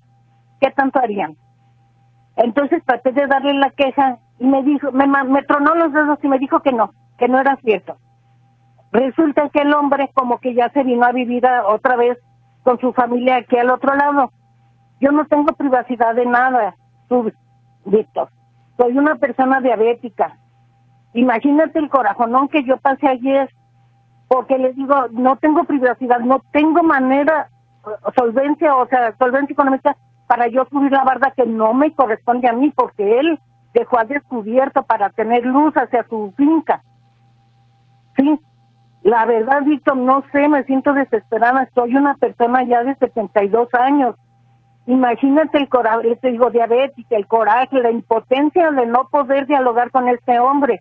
[0.61, 1.39] ¿qué tanto harían?
[2.37, 6.39] Entonces traté de darle la queja y me dijo, me, tronó los dedos y me
[6.39, 7.97] dijo que no, que no era cierto.
[8.93, 12.19] Resulta que el hombre como que ya se vino a vivir otra vez
[12.63, 14.33] con su familia aquí al otro lado.
[15.01, 16.75] Yo no tengo privacidad de nada,
[17.87, 18.29] Víctor.
[18.77, 20.37] Soy una persona diabética.
[21.15, 23.49] Imagínate el corajonón que yo pasé ayer,
[24.29, 27.49] porque les digo, no tengo privacidad, no tengo manera,
[28.17, 29.97] solvencia, o sea, solvencia económica
[30.27, 33.39] para yo subir la barda que no me corresponde a mí, porque él
[33.75, 36.83] dejó al descubierto para tener luz hacia su finca.
[38.17, 38.41] Sí,
[39.03, 41.69] la verdad, Víctor, no sé, me siento desesperada.
[41.75, 44.17] Soy una persona ya de 72 años.
[44.87, 50.09] Imagínate el coraje, te digo, diabética, el coraje, la impotencia de no poder dialogar con
[50.09, 50.81] este hombre.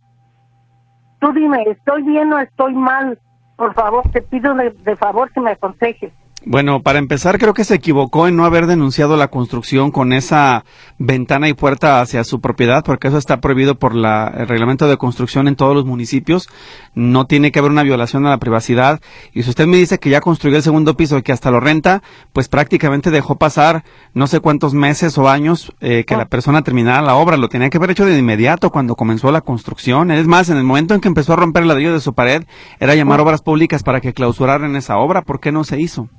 [1.23, 3.17] Tú dime, ¿estoy bien o estoy mal?
[3.55, 6.12] Por favor, te pido de, favor que me aconsejes.
[6.45, 10.65] Bueno, para empezar, creo que se equivocó en no haber denunciado la construcción con esa
[10.97, 14.97] ventana y puerta hacia su propiedad, porque eso está prohibido por la, el reglamento de
[14.97, 16.49] construcción en todos los municipios.
[16.95, 18.99] No tiene que haber una violación a la privacidad.
[19.32, 21.62] Y si usted me dice que ya construyó el segundo piso y que hasta lo
[21.62, 22.03] renta,
[22.34, 27.01] pues prácticamente dejó pasar no sé cuántos meses o años eh, que la persona terminara
[27.01, 27.38] la obra.
[27.38, 30.12] Lo tenía que haber hecho de inmediato cuando comenzó la construcción.
[30.12, 32.43] Es más, en el momento en que empezó a romper el ladrillo de su pared,
[32.82, 35.21] era llamar obras públicas para que clausuraran esa obra.
[35.21, 36.10] ¿Por qué no se hizo?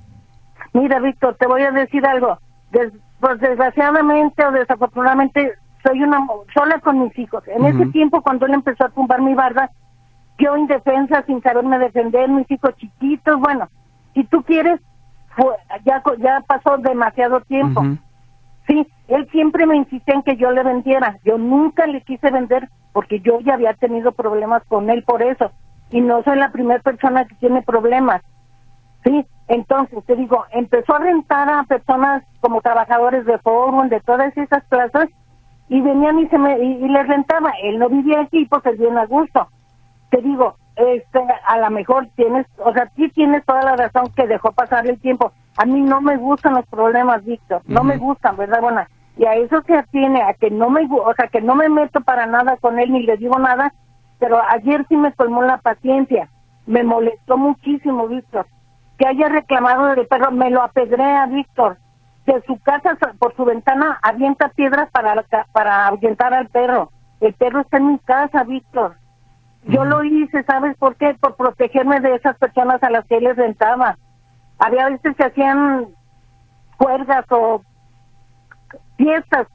[0.74, 2.38] Mira, Víctor, te voy a decir algo.
[3.20, 7.42] pues desgraciadamente o desafortunadamente soy una sola con mis hijos.
[7.46, 9.70] En ese tiempo, cuando él empezó a tumbar mi barda,
[10.38, 13.68] yo indefensa, sin saberme defender, mis hijos chiquitos, bueno,
[14.14, 14.80] si tú quieres,
[15.84, 17.82] ya, ya pasó demasiado tiempo.
[18.66, 21.18] Sí, él siempre me insistía en que yo le vendiera.
[21.24, 25.52] Yo nunca le quise vender porque yo ya había tenido problemas con él por eso.
[25.90, 28.22] Y no soy la primera persona que tiene problemas.
[29.04, 34.37] Sí, entonces te digo, empezó a rentar a personas como trabajadores de forum, de todas
[34.37, 35.09] esas plazas,
[35.68, 37.52] y venían y se me, y, les rentaba.
[37.62, 39.48] Él no vivía aquí, pues él bien a gusto.
[40.11, 44.26] Te digo, este, a lo mejor tienes, o sea, sí tienes toda la razón que
[44.26, 45.33] dejó pasar el tiempo.
[45.57, 48.61] A mí no me gustan los problemas, Víctor, no me gustan, ¿verdad?
[48.61, 48.83] Bueno,
[49.16, 52.00] y a eso se atiene, a que no me, o sea, que no me meto
[52.00, 53.72] para nada con él ni le digo nada,
[54.18, 56.28] pero ayer sí me colmó la paciencia.
[56.66, 58.46] Me molestó muchísimo, Víctor
[58.98, 61.78] que haya reclamado del perro, me lo apedrea Víctor.
[62.26, 66.90] De su casa, por su ventana, avienta piedras para, para ahuyentar al perro.
[67.20, 68.96] El perro está en mi casa, Víctor.
[69.64, 71.14] Yo lo hice, ¿sabes por qué?
[71.20, 73.98] Por protegerme de esas personas a las que él les rentaba.
[74.59, 75.88] Había veces que hacían
[76.76, 77.62] cuerdas o
[78.96, 79.48] fiestas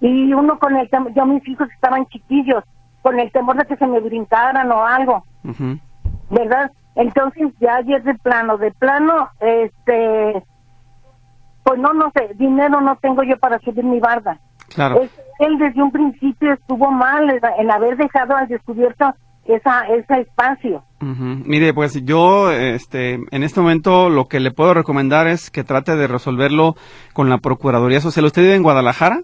[0.00, 2.62] y uno con el temor, yo mis hijos estaban chiquillos,
[3.02, 5.24] con el temor de que se me brincaran o algo,
[6.30, 6.70] ¿verdad?
[6.96, 10.44] Entonces ya ayer de plano, de plano, este,
[11.64, 14.38] pues no, no sé, dinero no tengo yo para subir mi barda.
[14.68, 15.02] Claro.
[15.38, 20.82] él desde un principio estuvo mal en, haber dejado al descubierto esa, ese espacio.
[21.00, 25.96] Mire, pues yo, este, en este momento lo que le puedo recomendar es que trate
[25.96, 26.76] de resolverlo
[27.12, 28.24] con la Procuraduría Social.
[28.24, 29.20] ¿Usted vive en Guadalajara?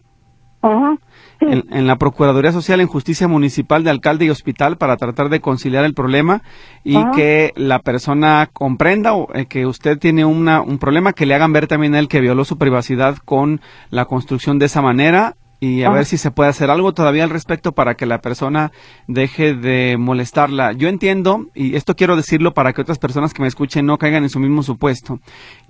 [1.40, 5.84] En, la Procuraduría Social en Justicia Municipal de Alcalde y Hospital para tratar de conciliar
[5.84, 6.42] el problema
[6.84, 11.52] y que la persona comprenda eh, que usted tiene una, un problema, que le hagan
[11.52, 15.82] ver también a él que violó su privacidad con la construcción de esa manera y
[15.82, 18.72] a ver si se puede hacer algo todavía al respecto para que la persona
[19.06, 20.72] deje de molestarla.
[20.72, 24.22] Yo entiendo, y esto quiero decirlo para que otras personas que me escuchen no caigan
[24.22, 25.20] en su mismo supuesto,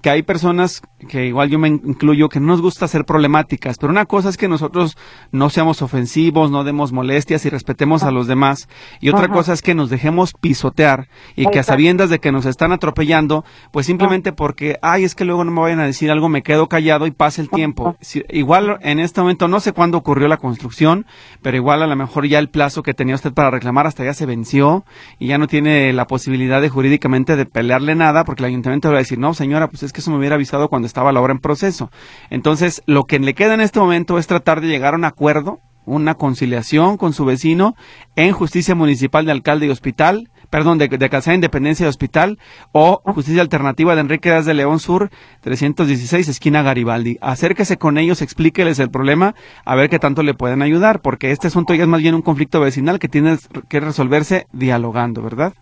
[0.03, 3.91] que hay personas, que igual yo me incluyo, que no nos gusta ser problemáticas, pero
[3.91, 4.97] una cosa es que nosotros
[5.33, 8.69] no seamos ofensivos, no demos molestias y respetemos a los demás,
[9.01, 12.47] y otra cosa es que nos dejemos pisotear y que a sabiendas de que nos
[12.47, 16.29] están atropellando, pues simplemente porque, ay, es que luego no me vayan a decir algo,
[16.29, 17.97] me quedo callado y pase el tiempo.
[18.29, 21.07] igual en este momento no sé cuándo ocurrió la construcción,
[21.43, 24.15] pero igual a lo mejor ya el plazo que tenía usted para reclamar hasta ya
[24.15, 24.85] se venció
[25.19, 28.97] y ya no tiene la posibilidad de jurídicamente de pelearle nada porque el ayuntamiento va
[28.97, 31.33] a decir, no señora, pues es que eso me hubiera avisado cuando estaba la obra
[31.33, 31.91] en proceso.
[32.31, 35.61] Entonces, lo que le queda en este momento es tratar de llegar a un acuerdo,
[35.87, 37.75] una conciliación con su vecino
[38.17, 42.39] en justicia municipal de alcalde y hospital perdón, de, de Calzada Independencia de Hospital
[42.73, 47.19] o Justicia Alternativa de Enrique Díaz de León Sur, 316, esquina Garibaldi.
[47.21, 51.47] Acérquese con ellos, explíqueles el problema, a ver qué tanto le pueden ayudar, porque este
[51.47, 53.37] asunto ya es más bien un conflicto vecinal que tiene
[53.69, 55.55] que resolverse dialogando, ¿verdad?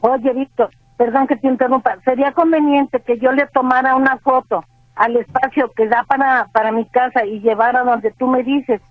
[0.00, 1.96] Oye, Víctor, perdón que te interrumpa.
[2.04, 4.64] Sería conveniente que yo le tomara una foto
[4.96, 8.82] al espacio que da para, para mi casa y llevara donde tú me dices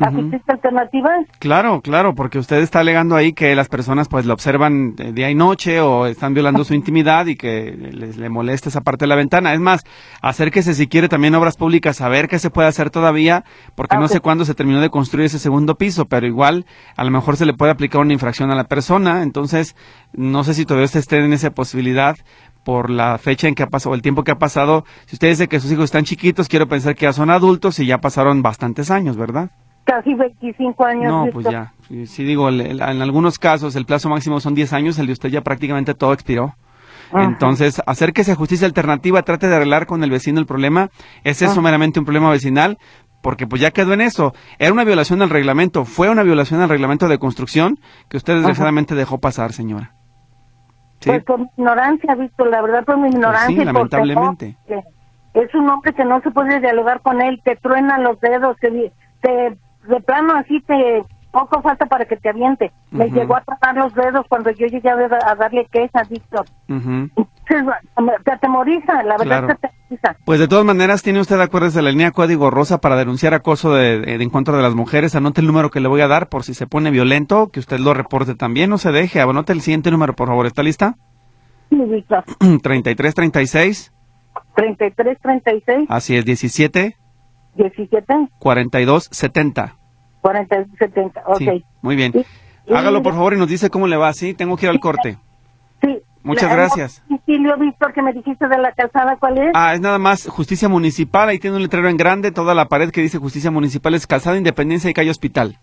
[0.00, 1.10] ¿La justicia alternativa?
[1.38, 5.34] Claro, claro, porque usted está alegando ahí que las personas pues lo observan día y
[5.34, 9.16] noche o están violando su intimidad y que les, le molesta esa parte de la
[9.16, 9.52] ventana.
[9.52, 9.84] Es más,
[10.22, 14.08] acérquese si quiere también obras públicas a ver qué se puede hacer todavía, porque no
[14.08, 16.64] sé cuándo se terminó de construir ese segundo piso, pero igual
[16.96, 19.76] a lo mejor se le puede aplicar una infracción a la persona, entonces
[20.14, 22.16] no sé si todavía usted esté en esa posibilidad,
[22.64, 24.84] por la fecha en que ha pasado, el tiempo que ha pasado.
[25.06, 27.86] Si usted dice que sus hijos están chiquitos, quiero pensar que ya son adultos y
[27.86, 29.50] ya pasaron bastantes años, ¿verdad?
[29.90, 31.06] Casi 25 años.
[31.06, 31.72] No, pues ya.
[32.06, 35.40] Sí, digo, en algunos casos el plazo máximo son 10 años, el de usted ya
[35.40, 36.54] prácticamente todo expiró.
[37.12, 40.90] Entonces, acérquese a justicia alternativa, trate de arreglar con el vecino el problema.
[41.24, 42.78] Ese es meramente un problema vecinal,
[43.20, 44.32] porque pues ya quedó en eso.
[44.60, 48.94] Era una violación al reglamento, fue una violación al reglamento de construcción que usted desgraciadamente
[48.94, 49.94] dejó pasar, señora.
[51.04, 53.58] Pues por mi ignorancia, Víctor, la verdad por mi pues ignorancia.
[53.58, 54.56] sí, lamentablemente.
[55.34, 58.92] es un hombre que no se puede dialogar con él, te truena los dedos, te,
[59.22, 62.72] te de plano así te poco falta para que te aviente.
[62.90, 66.44] Me llegó a tratar los dedos cuando yo llegué a, darle queja, Víctor.
[68.24, 70.16] te atemoriza, la verdad que te atemoriza.
[70.24, 73.74] Pues de todas maneras, tiene usted acuerdos de la línea Código Rosa para denunciar acoso
[73.74, 75.14] de, de, encuentro de las mujeres.
[75.14, 77.78] Anote el número que le voy a dar por si se pone violento, que usted
[77.78, 79.20] lo reporte también, no se deje.
[79.20, 80.46] Anote el siguiente número, por favor.
[80.46, 80.96] ¿Está lista?
[81.70, 82.24] Sí, Víctor.
[82.62, 83.92] 3336.
[84.56, 85.86] 3336.
[85.88, 86.96] Así es, 17.
[87.62, 88.28] 17.
[88.38, 89.76] 4270.
[90.22, 91.38] 4270, ok.
[91.38, 92.12] Sí, muy bien.
[92.68, 94.34] Hágalo por favor y nos dice cómo le va, ¿sí?
[94.34, 95.18] Tengo que ir al corte.
[95.82, 95.98] Sí.
[96.22, 97.02] Muchas gracias.
[97.24, 99.50] Silvio Víctor, que me dijiste de la calzada, ¿cuál es?
[99.54, 102.90] Ah, es nada más Justicia Municipal, ahí tiene un letrero en grande, toda la pared
[102.90, 105.58] que dice Justicia Municipal es Calzada Independencia y Calle Hospital.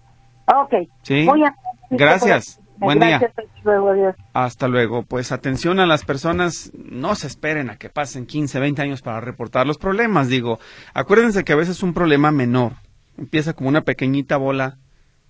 [0.47, 0.73] Ok.
[1.03, 1.27] Sí.
[1.91, 2.59] Gracias.
[2.79, 3.19] Buen día.
[4.33, 5.03] Hasta luego.
[5.03, 9.19] Pues atención a las personas, no se esperen a que pasen 15, 20 años para
[9.19, 10.29] reportar los problemas.
[10.29, 10.59] Digo,
[10.93, 12.73] acuérdense que a veces un problema menor
[13.17, 14.77] empieza como una pequeñita bola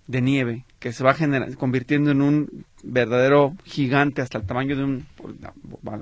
[0.08, 1.16] de nieve que se va
[1.58, 5.06] convirtiendo en un verdadero gigante hasta el tamaño de un,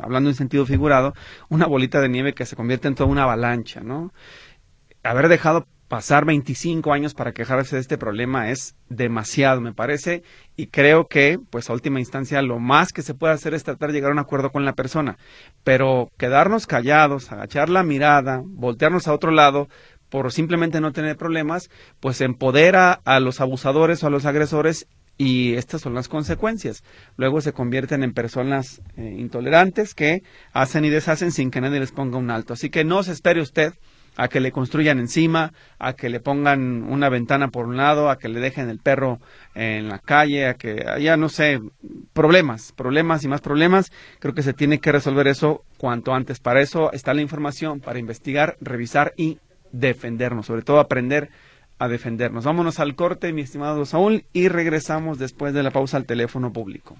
[0.02, 1.14] hablando en sentido figurado,
[1.50, 4.12] una bolita de nieve que se convierte en toda una avalancha, ¿no?
[5.04, 10.24] Haber dejado pasar 25 años para quejarse de este problema es demasiado, me parece,
[10.56, 13.90] y creo que, pues a última instancia, lo más que se puede hacer es tratar
[13.90, 15.18] de llegar a un acuerdo con la persona,
[15.64, 19.68] pero quedarnos callados, agachar la mirada, voltearnos a otro lado,
[20.10, 21.70] por simplemente no tener problemas,
[22.00, 26.84] pues empodera a los abusadores o a los agresores y estas son las consecuencias.
[27.18, 31.92] Luego se convierten en personas eh, intolerantes que hacen y deshacen sin que nadie les
[31.92, 32.54] ponga un alto.
[32.54, 33.74] Así que no se espere usted
[34.18, 38.18] a que le construyan encima, a que le pongan una ventana por un lado, a
[38.18, 39.20] que le dejen el perro
[39.54, 41.62] en la calle, a que haya, no sé,
[42.14, 43.92] problemas, problemas y más problemas.
[44.20, 46.40] Creo que se tiene que resolver eso cuanto antes.
[46.40, 49.40] Para eso está la información, para investigar, revisar y
[49.72, 51.30] defendernos, sobre todo aprender
[51.78, 52.46] a defendernos.
[52.46, 56.96] Vámonos al corte, mi estimado Saúl, y regresamos después de la pausa al teléfono público.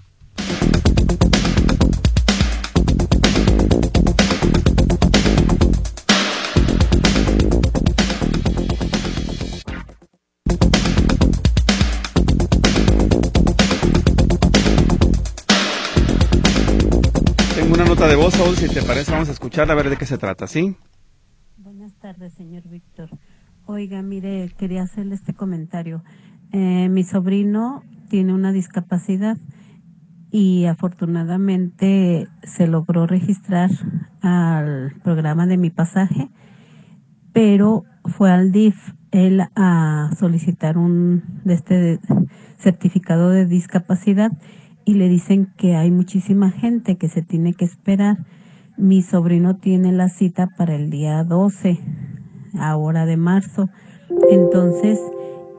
[18.08, 20.46] De voz, Saúl, si te parece, vamos a escuchar a ver de qué se trata,
[20.46, 20.76] ¿sí?
[21.56, 23.10] Buenas tardes, señor Víctor.
[23.64, 26.04] Oiga, mire, quería hacerle este comentario.
[26.52, 29.38] Eh, mi sobrino tiene una discapacidad
[30.30, 33.70] y afortunadamente se logró registrar
[34.20, 36.28] al programa de mi pasaje,
[37.32, 38.76] pero fue al DIF
[39.10, 42.00] él a solicitar un de este
[42.58, 44.30] certificado de discapacidad
[44.86, 48.18] y le dicen que hay muchísima gente que se tiene que esperar.
[48.78, 51.80] Mi sobrino tiene la cita para el día 12,
[52.58, 53.68] ahora de marzo.
[54.30, 55.00] Entonces,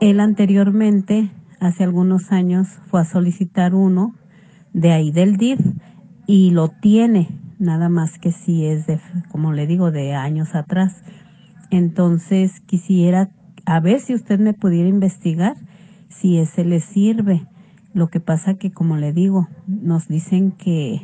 [0.00, 4.14] él anteriormente, hace algunos años, fue a solicitar uno
[4.72, 5.60] de ahí del DIF
[6.26, 8.98] y lo tiene, nada más que si es de,
[9.30, 11.02] como le digo, de años atrás.
[11.70, 13.28] Entonces, quisiera
[13.66, 15.54] a ver si usted me pudiera investigar
[16.08, 17.46] si ese le sirve
[17.94, 21.00] lo que pasa que, como le digo, nos dicen que,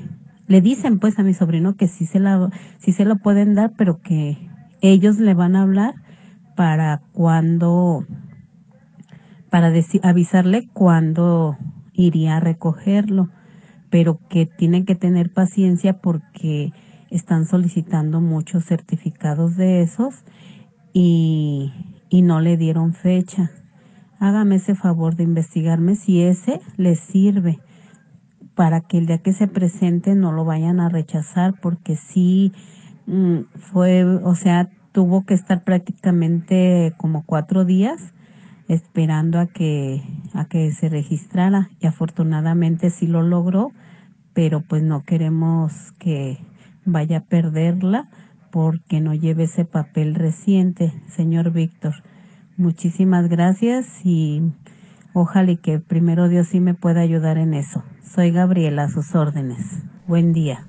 [0.46, 3.72] le dicen pues a mi sobrino que sí se la, sí se lo pueden dar,
[3.76, 4.36] pero que
[4.82, 5.94] ellos le van a hablar
[6.56, 8.06] para cuando,
[9.50, 11.56] para avisarle cuándo
[11.92, 13.30] iría a recogerlo.
[13.90, 16.72] pero que tienen que tener paciencia porque
[17.10, 20.24] están solicitando muchos certificados de esos
[20.92, 21.72] y,
[22.08, 23.52] y no le dieron fecha.
[24.24, 27.58] Hágame ese favor de investigarme si ese les sirve
[28.54, 32.50] para que el día que se presente no lo vayan a rechazar porque sí
[33.06, 38.14] mm, fue, o sea, tuvo que estar prácticamente como cuatro días
[38.66, 40.00] esperando a que,
[40.32, 43.72] a que se registrara y afortunadamente sí lo logró,
[44.32, 46.38] pero pues no queremos que
[46.86, 48.08] vaya a perderla
[48.50, 51.96] porque no lleve ese papel reciente, señor Víctor.
[52.56, 54.40] Muchísimas gracias y
[55.12, 57.82] ojalá que primero Dios sí me pueda ayudar en eso.
[58.14, 59.58] Soy Gabriela, a sus órdenes.
[60.06, 60.68] Buen día.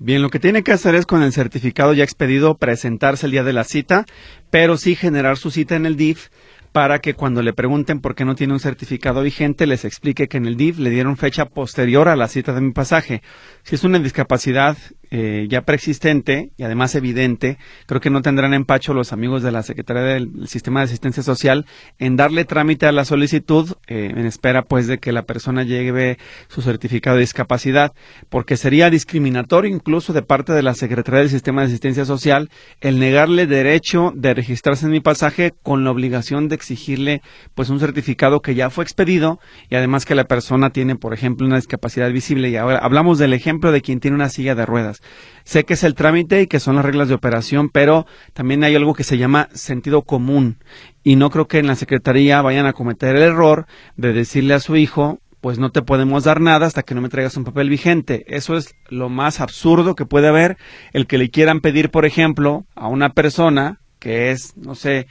[0.00, 3.44] Bien, lo que tiene que hacer es con el certificado ya expedido presentarse el día
[3.44, 4.06] de la cita,
[4.50, 6.30] pero sí generar su cita en el DIF
[6.72, 10.38] para que cuando le pregunten por qué no tiene un certificado vigente les explique que
[10.38, 13.22] en el DIF le dieron fecha posterior a la cita de mi pasaje.
[13.62, 14.76] Si es una discapacidad
[15.16, 19.62] eh, ya preexistente y además evidente, creo que no tendrán empacho los amigos de la
[19.62, 21.66] Secretaría del Sistema de Asistencia Social
[22.00, 26.18] en darle trámite a la solicitud eh, en espera pues de que la persona lleve
[26.48, 27.92] su certificado de discapacidad,
[28.28, 32.50] porque sería discriminatorio incluso de parte de la Secretaría del Sistema de Asistencia Social
[32.80, 37.22] el negarle derecho de registrarse en mi pasaje con la obligación de exigirle
[37.54, 39.38] pues un certificado que ya fue expedido
[39.70, 43.32] y además que la persona tiene por ejemplo una discapacidad visible y ahora hablamos del
[43.32, 45.03] ejemplo de quien tiene una silla de ruedas.
[45.44, 48.74] Sé que es el trámite y que son las reglas de operación, pero también hay
[48.74, 50.58] algo que se llama sentido común.
[51.02, 54.60] Y no creo que en la Secretaría vayan a cometer el error de decirle a
[54.60, 57.68] su hijo, pues no te podemos dar nada hasta que no me traigas un papel
[57.68, 58.24] vigente.
[58.28, 60.56] Eso es lo más absurdo que puede haber,
[60.94, 65.06] el que le quieran pedir, por ejemplo, a una persona que es, no sé,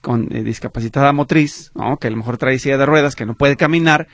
[0.00, 1.96] con eh, discapacitada motriz, ¿no?
[1.98, 4.08] que a lo mejor trae silla de ruedas, que no puede caminar,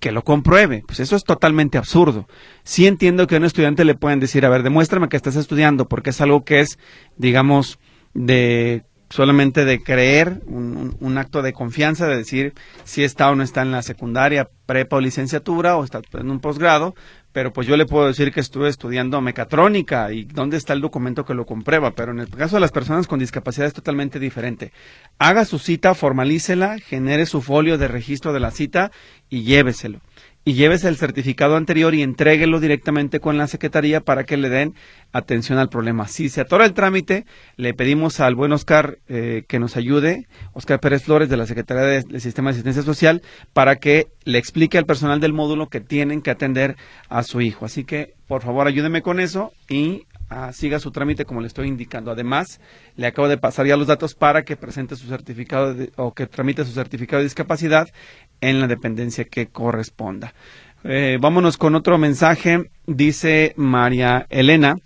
[0.00, 0.82] que lo compruebe.
[0.86, 2.28] Pues eso es totalmente absurdo.
[2.64, 5.88] Sí entiendo que a un estudiante le pueden decir, a ver, demuéstrame que estás estudiando,
[5.88, 6.78] porque es algo que es,
[7.16, 7.78] digamos,
[8.14, 12.54] de solamente de creer, un, acto de confianza, de decir
[12.84, 16.40] si está o no está en la secundaria, prepa o licenciatura, o está en un
[16.40, 16.94] posgrado,
[17.36, 21.26] pero pues yo le puedo decir que estuve estudiando mecatrónica y dónde está el documento
[21.26, 24.72] que lo comprueba, pero en el caso de las personas con discapacidad es totalmente diferente.
[25.18, 28.90] Haga su cita, formalícela, genere su folio de registro de la cita
[29.28, 30.00] y lléveselo
[30.48, 34.74] y llévese el certificado anterior y entréguelo directamente con la Secretaría para que le den
[35.10, 36.06] atención al problema.
[36.06, 40.78] Si se atora el trámite, le pedimos al buen Oscar eh, que nos ayude, Oscar
[40.78, 44.86] Pérez Flores de la Secretaría del Sistema de Asistencia Social, para que le explique al
[44.86, 46.76] personal del módulo que tienen que atender
[47.08, 47.64] a su hijo.
[47.64, 51.66] Así que, por favor, ayúdeme con eso y ah, siga su trámite como le estoy
[51.66, 52.12] indicando.
[52.12, 52.60] Además,
[52.94, 56.64] le acabo de pasar ya los datos para que presente su certificado o que tramite
[56.64, 57.88] su certificado de discapacidad
[58.40, 60.34] en la dependencia que corresponda.
[60.84, 62.70] Eh, vámonos con otro mensaje.
[62.86, 64.76] Dice María Elena,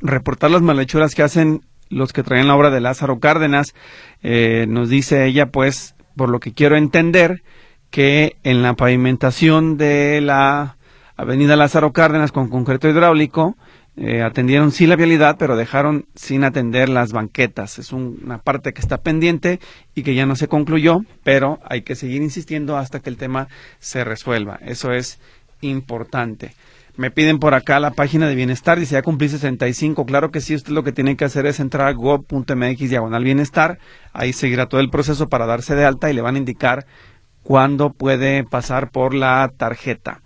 [0.00, 3.74] reportar las malhechuras que hacen los que traen la obra de Lázaro Cárdenas.
[4.22, 7.42] Eh, nos dice ella, pues, por lo que quiero entender,
[7.90, 10.76] que en la pavimentación de la
[11.16, 13.56] avenida Lázaro Cárdenas con concreto hidráulico,
[13.96, 17.78] eh, atendieron sí la vialidad, pero dejaron sin atender las banquetas.
[17.78, 19.60] Es una parte que está pendiente
[19.94, 23.48] y que ya no se concluyó, pero hay que seguir insistiendo hasta que el tema
[23.78, 24.58] se resuelva.
[24.62, 25.20] Eso es
[25.60, 26.54] importante.
[26.96, 30.06] Me piden por acá la página de bienestar, dice ya cumplí 65.
[30.06, 33.78] Claro que sí, usted lo que tiene que hacer es entrar a go.mx diagonal bienestar.
[34.12, 36.86] Ahí seguirá todo el proceso para darse de alta y le van a indicar
[37.42, 40.23] cuándo puede pasar por la tarjeta.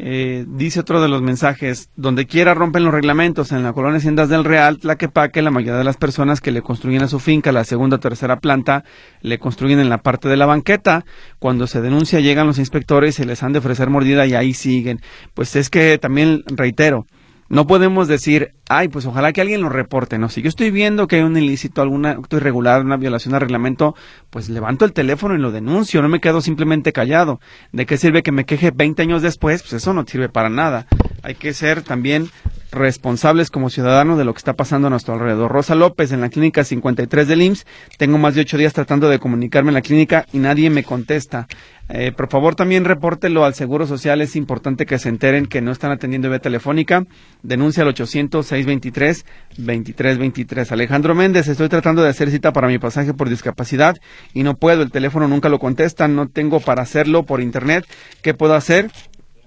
[0.00, 4.28] Eh, dice otro de los mensajes, donde quiera rompen los reglamentos, en la colonia Haciendas
[4.28, 7.64] del Real, Tlaquepaque, la mayoría de las personas que le construyen a su finca la
[7.64, 8.84] segunda o tercera planta,
[9.22, 11.04] le construyen en la parte de la banqueta.
[11.40, 15.00] Cuando se denuncia llegan los inspectores y les han de ofrecer mordida y ahí siguen.
[15.34, 17.06] Pues es que también reitero,
[17.48, 20.28] no podemos decir, ay, pues ojalá que alguien lo reporte, ¿no?
[20.28, 23.94] Si yo estoy viendo que hay un ilícito, algún acto irregular, una violación al reglamento,
[24.30, 27.40] pues levanto el teléfono y lo denuncio, no me quedo simplemente callado.
[27.72, 29.62] ¿De qué sirve que me queje 20 años después?
[29.62, 30.86] Pues eso no sirve para nada.
[31.22, 32.30] Hay que ser también
[32.78, 35.50] responsables como ciudadanos de lo que está pasando a nuestro alrededor.
[35.50, 37.66] Rosa López, en la clínica 53 del IMSS,
[37.98, 41.48] tengo más de ocho días tratando de comunicarme en la clínica y nadie me contesta.
[41.90, 44.20] Eh, por favor, también repórtelo al Seguro Social.
[44.20, 47.06] Es importante que se enteren que no están atendiendo vía telefónica.
[47.42, 50.70] Denuncia al 800-623-2323.
[50.70, 53.96] Alejandro Méndez, estoy tratando de hacer cita para mi pasaje por discapacidad
[54.34, 54.82] y no puedo.
[54.82, 56.08] El teléfono nunca lo contesta.
[56.08, 57.86] No tengo para hacerlo por internet.
[58.22, 58.90] ¿Qué puedo hacer?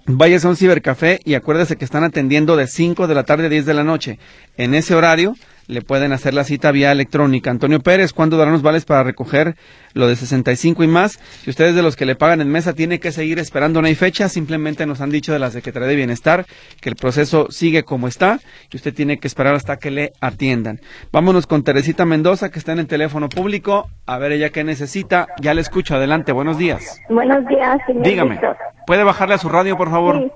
[0.06, 3.48] Vayas a un cibercafé y acuérdese que están atendiendo de 5 de la tarde a
[3.48, 4.18] 10 de la noche.
[4.56, 5.36] En ese horario
[5.66, 7.50] le pueden hacer la cita vía electrónica.
[7.50, 9.56] Antonio Pérez, ¿cuándo darán los vales para recoger
[9.94, 11.18] lo de 65 y más?
[11.42, 13.94] Si ustedes de los que le pagan en mesa tiene que seguir esperando, no hay
[13.94, 16.46] fecha, simplemente nos han dicho de la Secretaría de Bienestar
[16.80, 18.40] que el proceso sigue como está
[18.70, 20.80] y usted tiene que esperar hasta que le atiendan.
[21.12, 23.88] Vámonos con Teresita Mendoza, que está en el teléfono público.
[24.06, 25.28] A ver ella qué necesita.
[25.40, 25.94] Ya le escucho.
[25.94, 26.32] Adelante.
[26.32, 27.00] Buenos días.
[27.08, 28.40] Buenos días, señor Dígame.
[28.86, 30.18] ¿Puede bajarle a su radio, por favor?
[30.18, 30.30] Sí,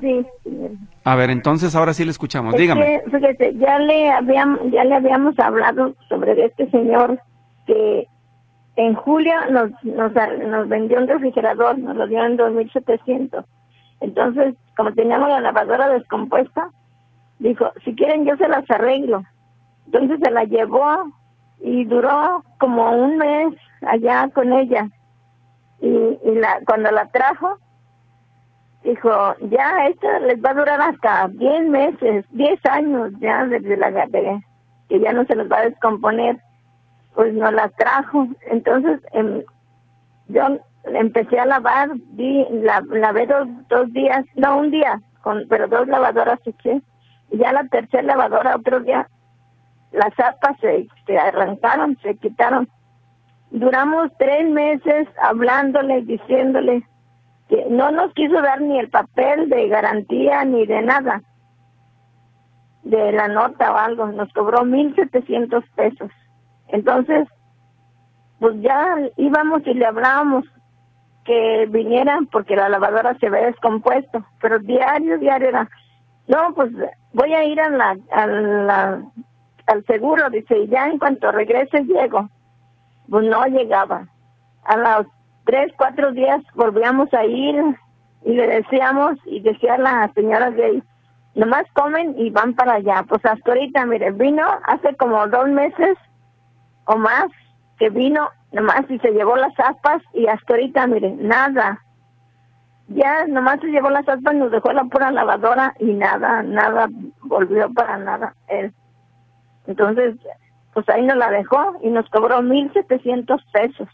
[0.00, 0.70] sí, señor.
[1.04, 2.54] A ver, entonces ahora sí le escuchamos.
[2.54, 3.02] Es Dígame.
[3.04, 7.20] que, fíjese, ya le habíamos, ya le habíamos hablado sobre este señor
[7.66, 8.06] que
[8.76, 10.12] en julio nos, nos,
[10.48, 13.44] nos vendió un refrigerador, nos lo dio en 2.700.
[14.00, 16.70] Entonces, como teníamos la lavadora descompuesta,
[17.38, 19.22] dijo, si quieren yo se las arreglo.
[19.86, 21.12] Entonces se la llevó
[21.60, 24.88] y duró como un mes allá con ella.
[25.80, 27.58] Y, y la, cuando la trajo,
[28.84, 29.10] dijo,
[29.50, 34.40] ya esta les va a durar hasta 10 meses, 10 años ya desde la de-
[34.88, 36.38] que ya no se les va a descomponer.
[37.14, 38.26] Pues no la trajo.
[38.50, 39.42] Entonces em,
[40.28, 40.42] yo
[40.84, 45.86] empecé a lavar, di, la, lavé dos, dos días, no un día, con, pero dos
[45.88, 46.80] lavadoras eché.
[47.30, 49.08] Y ya la tercera lavadora otro día,
[49.92, 52.68] las zapas se, se arrancaron, se quitaron.
[53.50, 56.82] Duramos tres meses hablándole, diciéndole,
[57.68, 61.22] no nos quiso dar ni el papel de garantía ni de nada,
[62.82, 66.10] de la nota o algo, nos cobró mil setecientos pesos.
[66.68, 67.28] Entonces,
[68.38, 70.44] pues ya íbamos y le hablábamos
[71.24, 75.68] que vinieran porque la lavadora se había descompuesto, pero diario, diario era,
[76.26, 76.70] no, pues
[77.12, 79.02] voy a ir a la,
[79.66, 82.28] al seguro, dice, y ya en cuanto regrese llego.
[83.08, 84.06] Pues no llegaba.
[84.64, 85.06] A los
[85.50, 87.56] tres, cuatro días volvíamos a ir
[88.24, 90.80] y le decíamos, y decía la señora Gay,
[91.34, 93.04] nomás comen y van para allá.
[93.08, 95.98] Pues hasta ahorita, mire, vino hace como dos meses
[96.84, 97.26] o más
[97.80, 101.80] que vino nomás y se llevó las aspas y hasta ahorita, mire, nada.
[102.86, 106.88] Ya nomás se llevó las aspas, nos dejó la pura lavadora y nada, nada,
[107.22, 108.72] volvió para nada él.
[109.66, 110.14] Entonces,
[110.74, 113.88] pues ahí nos la dejó y nos cobró mil setecientos pesos.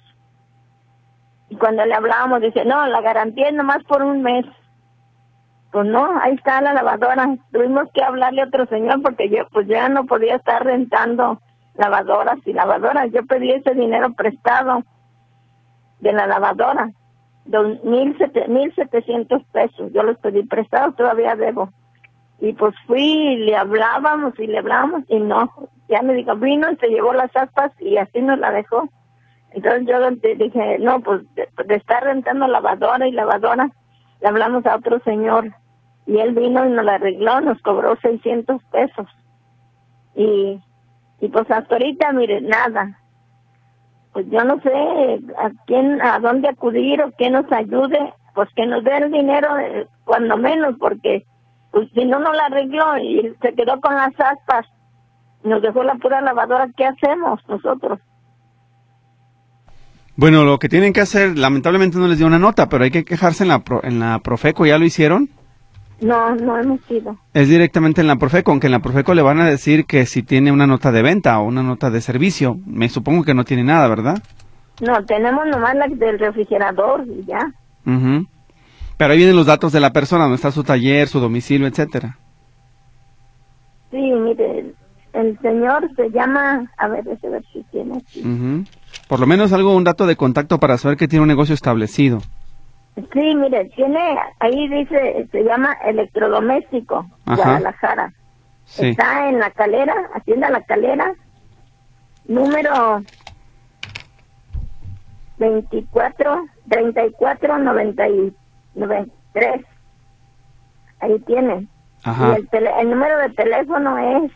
[1.49, 4.44] Y cuando le hablábamos, dice, no, la garantía es nomás por un mes.
[5.72, 7.36] Pues no, ahí está la lavadora.
[7.53, 11.40] Tuvimos que hablarle a otro señor porque yo pues ya no podía estar rentando
[11.74, 13.11] lavadoras y lavadoras.
[13.12, 14.82] Yo pedí ese dinero prestado
[16.01, 16.90] de la lavadora,
[17.44, 19.92] dos mil sete- mil setecientos pesos.
[19.92, 21.70] Yo los pedí prestados, todavía debo.
[22.40, 25.53] Y pues fui y le hablábamos y le hablábamos y no.
[25.88, 28.88] Ya me dijo, vino y se llevó las aspas y así nos la dejó.
[29.53, 33.70] Entonces yo dije, no, pues de, estar rentando lavadora y lavadora,
[34.20, 35.53] le hablamos a otro señor
[36.07, 39.07] y él vino y nos la arregló, nos cobró 600 pesos.
[40.14, 40.61] Y,
[41.20, 42.99] y pues hasta ahorita, mire, nada.
[44.12, 48.66] Pues yo no sé a quién, a dónde acudir o quién nos ayude, pues que
[48.66, 51.24] nos dé el dinero eh, cuando menos, porque
[51.70, 54.66] pues si no nos la arregló y se quedó con las aspas,
[55.42, 57.99] nos dejó la pura lavadora, ¿qué hacemos nosotros?
[60.17, 63.05] Bueno, lo que tienen que hacer, lamentablemente no les dio una nota, pero hay que
[63.05, 65.29] quejarse en la, pro- en la Profeco, ¿ya lo hicieron?
[66.01, 67.17] No, no hemos ido.
[67.35, 70.23] Es directamente en la Profeco, aunque en la Profeco le van a decir que si
[70.23, 72.59] tiene una nota de venta o una nota de servicio.
[72.67, 74.23] Me supongo que no tiene nada, ¿verdad?
[74.81, 77.51] No, tenemos nomás la del refrigerador y ya.
[77.87, 78.27] Ujú.
[78.99, 82.19] Pero ahí vienen los datos de la persona, donde está su taller, su domicilio, etcétera.
[83.91, 84.75] Sí, mire, el,
[85.14, 88.23] el señor se llama, a ver, déjeme ver si tiene aquí.
[89.09, 92.20] Por lo menos algo, un dato de contacto para saber que tiene un negocio establecido.
[93.12, 97.36] Sí, mire, tiene, ahí dice, se llama electrodoméstico, Ajá.
[97.42, 98.12] Guadalajara.
[98.64, 98.88] Sí.
[98.88, 101.12] Está en la calera, Hacienda La Calera,
[102.26, 103.02] número
[105.38, 108.34] 24, 34, 90 y
[108.74, 109.61] 93.
[111.00, 111.68] Ahí tiene.
[112.02, 112.32] Ajá.
[112.32, 114.32] Y el, tele- el número de teléfono es,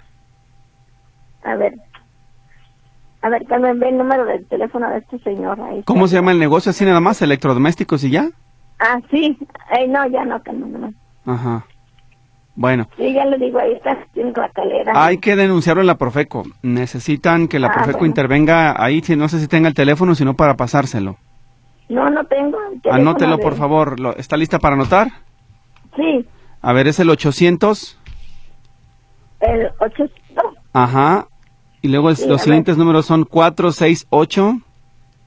[1.42, 1.74] a ver,
[3.22, 5.60] a ver, Carmen, ve el número del teléfono de este señor.
[5.60, 6.70] Ahí ¿Cómo se llama el negocio?
[6.70, 7.20] ¿Así nada más?
[7.22, 8.28] ¿Electrodomésticos y ya?
[8.78, 9.36] Ah, sí.
[9.70, 10.72] Ay, no, ya no, Carmen,
[11.24, 11.32] no.
[11.32, 11.66] Ajá.
[12.56, 14.92] Bueno, Sí, ya le digo, ahí está la calera.
[15.06, 16.42] hay que denunciarlo en la Profeco.
[16.62, 18.10] Necesitan que la Ah, Profeco bueno.
[18.10, 21.16] intervenga ahí, si no sé si tenga el teléfono, sino para pasárselo.
[21.88, 22.58] No, no tengo.
[22.72, 23.98] el teléfono Anótelo, por favor.
[24.00, 25.08] Lo- ¿Está lista para anotar?
[25.96, 26.26] Sí,
[26.62, 27.98] A ver, es el 800.
[29.40, 31.26] el 800, Ajá.
[31.82, 32.44] Y luego es- Sí, a los ver.
[32.44, 34.60] siguientes números son 468.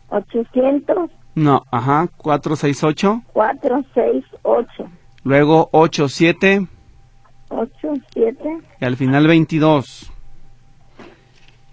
[0.09, 3.21] 800, No, ajá, 468.
[3.33, 4.89] 468,
[5.23, 6.67] Luego 87
[7.49, 10.11] 87, y al final 22.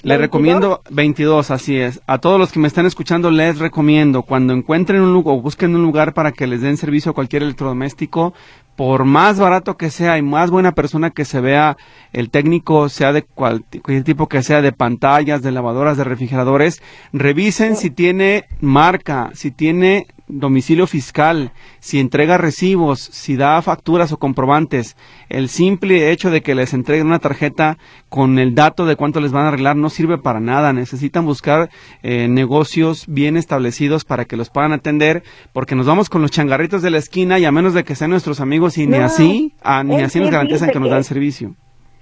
[0.03, 2.01] Le recomiendo 22, así es.
[2.07, 5.75] A todos los que me están escuchando les recomiendo cuando encuentren un lugar o busquen
[5.75, 8.33] un lugar para que les den servicio a cualquier electrodoméstico,
[8.77, 11.77] por más barato que sea y más buena persona que se vea
[12.13, 17.77] el técnico, sea de cualquier tipo que sea, de pantallas, de lavadoras, de refrigeradores, revisen
[17.77, 24.97] si tiene marca, si tiene domicilio fiscal, si entrega recibos, si da facturas o comprobantes.
[25.29, 27.79] El simple hecho de que les entreguen una tarjeta
[28.09, 30.73] con el dato de cuánto les van a arreglar no sirve para nada.
[30.73, 31.71] Necesitan buscar
[32.03, 35.23] eh, negocios bien establecidos para que los puedan atender,
[35.53, 38.11] porque nos vamos con los changarritos de la esquina y a menos de que sean
[38.11, 41.55] nuestros amigos y ni así, ah, ni así nos garantizan que nos dan servicio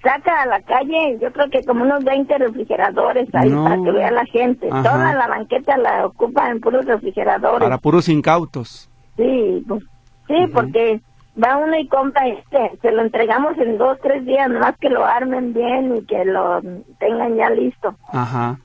[0.03, 4.11] saca a la calle, yo creo que como unos 20 refrigeradores ahí para que vea
[4.11, 4.69] la gente.
[4.69, 7.61] Toda la banqueta la ocupan puros refrigeradores.
[7.61, 8.89] Para puros incautos.
[9.17, 9.83] Sí, pues,
[10.29, 11.01] sí, porque
[11.43, 15.05] va uno y compra este, se lo entregamos en dos, tres días, más que lo
[15.05, 16.61] armen bien y que lo
[16.99, 17.95] tengan ya listo.
[18.13, 18.59] Ajá.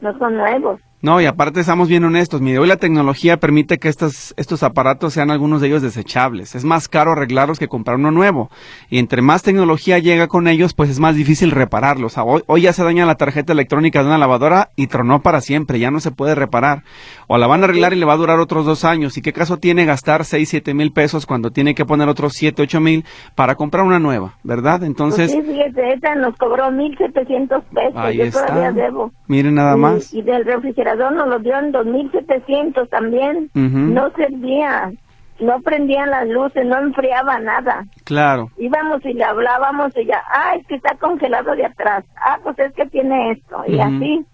[0.00, 0.80] No son nuevos.
[1.04, 2.40] No, y aparte estamos bien honestos.
[2.40, 6.54] Mire, hoy la tecnología permite que estos, estos aparatos sean algunos de ellos desechables.
[6.54, 8.50] Es más caro arreglarlos que comprar uno nuevo.
[8.88, 12.16] Y entre más tecnología llega con ellos, pues es más difícil repararlos.
[12.16, 15.78] Hoy, hoy ya se daña la tarjeta electrónica de una lavadora y tronó para siempre.
[15.78, 16.84] Ya no se puede reparar.
[17.26, 19.16] O la van a arreglar y le va a durar otros dos años.
[19.16, 22.62] ¿Y qué caso tiene gastar seis, siete mil pesos cuando tiene que poner otros siete,
[22.62, 23.04] ocho mil
[23.34, 24.34] para comprar una nueva?
[24.42, 24.82] ¿Verdad?
[24.84, 25.34] Entonces.
[25.34, 25.60] Pues sí,
[25.92, 27.96] esta nos cobró mil setecientos pesos.
[27.96, 28.46] Ahí Yo está.
[28.46, 29.12] todavía debo.
[29.26, 30.12] Miren nada más.
[30.12, 33.50] Y del refrigerador nos lo dio en 2700 también.
[33.54, 34.92] No servía.
[35.40, 37.84] No prendían las luces, no enfriaba nada.
[38.04, 38.50] Claro.
[38.56, 42.04] Íbamos y le hablábamos y ya, ah, es que está congelado de atrás.
[42.16, 43.64] Ah, pues es que tiene esto.
[43.66, 44.24] Y así.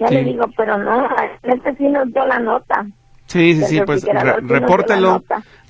[0.00, 0.14] Ya Sí.
[0.14, 1.06] le digo, pero no,
[1.42, 2.86] este sí nos dio la nota.
[3.26, 4.40] Sí, sí, sí, pues re-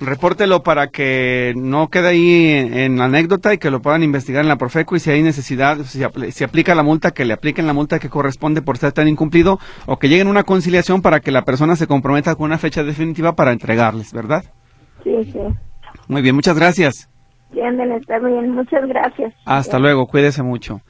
[0.01, 4.41] repórtelo, para que no quede ahí en, en la anécdota y que lo puedan investigar
[4.41, 7.33] en la Profeco y si hay necesidad, si, apl- si aplica la multa, que le
[7.33, 11.01] apliquen la multa que corresponde por ser tan incumplido o que lleguen a una conciliación
[11.01, 14.43] para que la persona se comprometa con una fecha definitiva para entregarles, ¿verdad?
[15.03, 15.39] Sí, sí.
[16.09, 17.09] Muy bien, muchas gracias.
[17.51, 18.49] Bien, está bien.
[18.51, 19.31] Muchas gracias.
[19.45, 20.81] Hasta luego, cuídese mucho.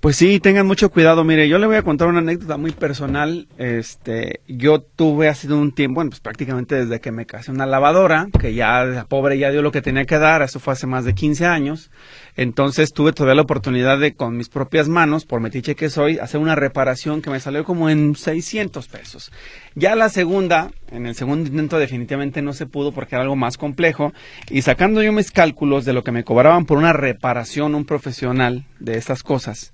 [0.00, 1.24] Pues sí, tengan mucho cuidado.
[1.24, 3.48] Mire, yo le voy a contar una anécdota muy personal.
[3.58, 8.28] Este, yo tuve hace un tiempo, bueno, pues prácticamente desde que me casé una lavadora,
[8.38, 11.04] que ya la pobre ya dio lo que tenía que dar, eso fue hace más
[11.04, 11.90] de 15 años.
[12.36, 16.38] Entonces tuve todavía la oportunidad de con mis propias manos, por metiche que soy, hacer
[16.38, 19.32] una reparación que me salió como en 600 pesos.
[19.74, 23.56] Ya la segunda, en el segundo intento definitivamente no se pudo porque era algo más
[23.56, 24.12] complejo
[24.48, 28.64] y sacando yo mis cálculos de lo que me cobraban por una reparación un profesional
[28.78, 29.72] de estas cosas,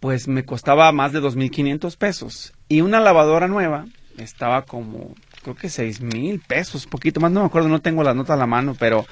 [0.00, 2.52] pues me costaba más de 2.500 pesos.
[2.68, 3.86] Y una lavadora nueva
[4.18, 8.34] estaba como, creo que 6.000 pesos, poquito más, no me acuerdo, no tengo la nota
[8.34, 9.06] a la mano, pero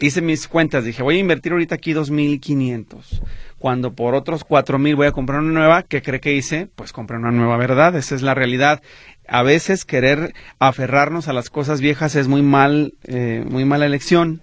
[0.00, 3.22] hice mis cuentas, dije, voy a invertir ahorita aquí 2.500.
[3.58, 6.68] Cuando por otros 4.000 voy a comprar una nueva, ¿qué cree que hice?
[6.74, 7.96] Pues compré una nueva, ¿verdad?
[7.96, 8.82] Esa es la realidad.
[9.28, 14.42] A veces querer aferrarnos a las cosas viejas es muy mal, eh, muy mala elección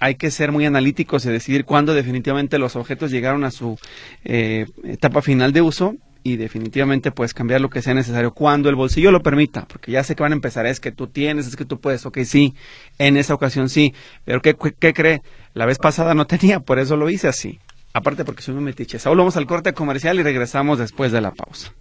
[0.00, 3.78] hay que ser muy analíticos y decidir cuándo definitivamente los objetos llegaron a su
[4.24, 8.74] eh, etapa final de uso y definitivamente puedes cambiar lo que sea necesario cuando el
[8.74, 11.56] bolsillo lo permita, porque ya sé que van a empezar, es que tú tienes, es
[11.56, 12.54] que tú puedes, ok, sí,
[12.98, 13.94] en esa ocasión sí,
[14.24, 15.22] pero ¿qué, qué cree?
[15.54, 17.60] La vez pasada no tenía, por eso lo hice así,
[17.92, 18.98] aparte porque soy un metiche.
[19.04, 21.72] Ahora vamos al corte comercial y regresamos después de la pausa.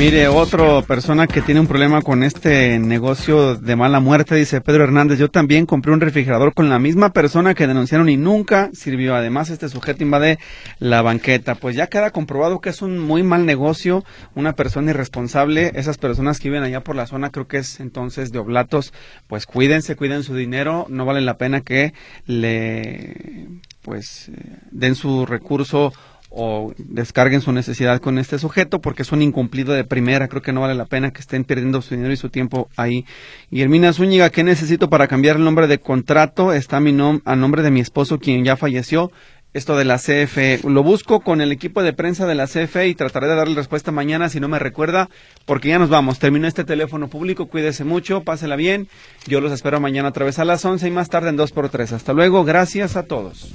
[0.00, 4.84] Mire, otra persona que tiene un problema con este negocio de mala muerte, dice Pedro
[4.84, 9.14] Hernández, yo también compré un refrigerador con la misma persona que denunciaron y nunca sirvió.
[9.14, 10.38] Además, este sujeto invade
[10.78, 11.54] la banqueta.
[11.54, 14.02] Pues ya queda comprobado que es un muy mal negocio,
[14.34, 15.72] una persona irresponsable.
[15.74, 18.94] Esas personas que viven allá por la zona, creo que es entonces de Oblatos,
[19.26, 20.86] pues cuídense, cuiden su dinero.
[20.88, 21.92] No vale la pena que
[22.24, 23.48] le,
[23.82, 25.92] pues, eh, den su recurso
[26.30, 30.28] o descarguen su necesidad con este sujeto porque es un incumplido de primera.
[30.28, 33.04] Creo que no vale la pena que estén perdiendo su dinero y su tiempo ahí.
[33.50, 36.52] Y Hermina Zúñiga, ¿qué necesito para cambiar el nombre de contrato?
[36.52, 39.10] Está mi nom a nombre de mi esposo, quien ya falleció.
[39.52, 40.60] Esto de la CFE.
[40.62, 43.90] Lo busco con el equipo de prensa de la CFE y trataré de darle respuesta
[43.90, 45.10] mañana si no me recuerda,
[45.44, 46.20] porque ya nos vamos.
[46.20, 47.46] Terminó este teléfono público.
[47.46, 48.86] Cuídese mucho, pásela bien.
[49.26, 51.90] Yo los espero mañana otra vez a las 11 y más tarde en 2x3.
[51.90, 52.44] Hasta luego.
[52.44, 53.52] Gracias a todos.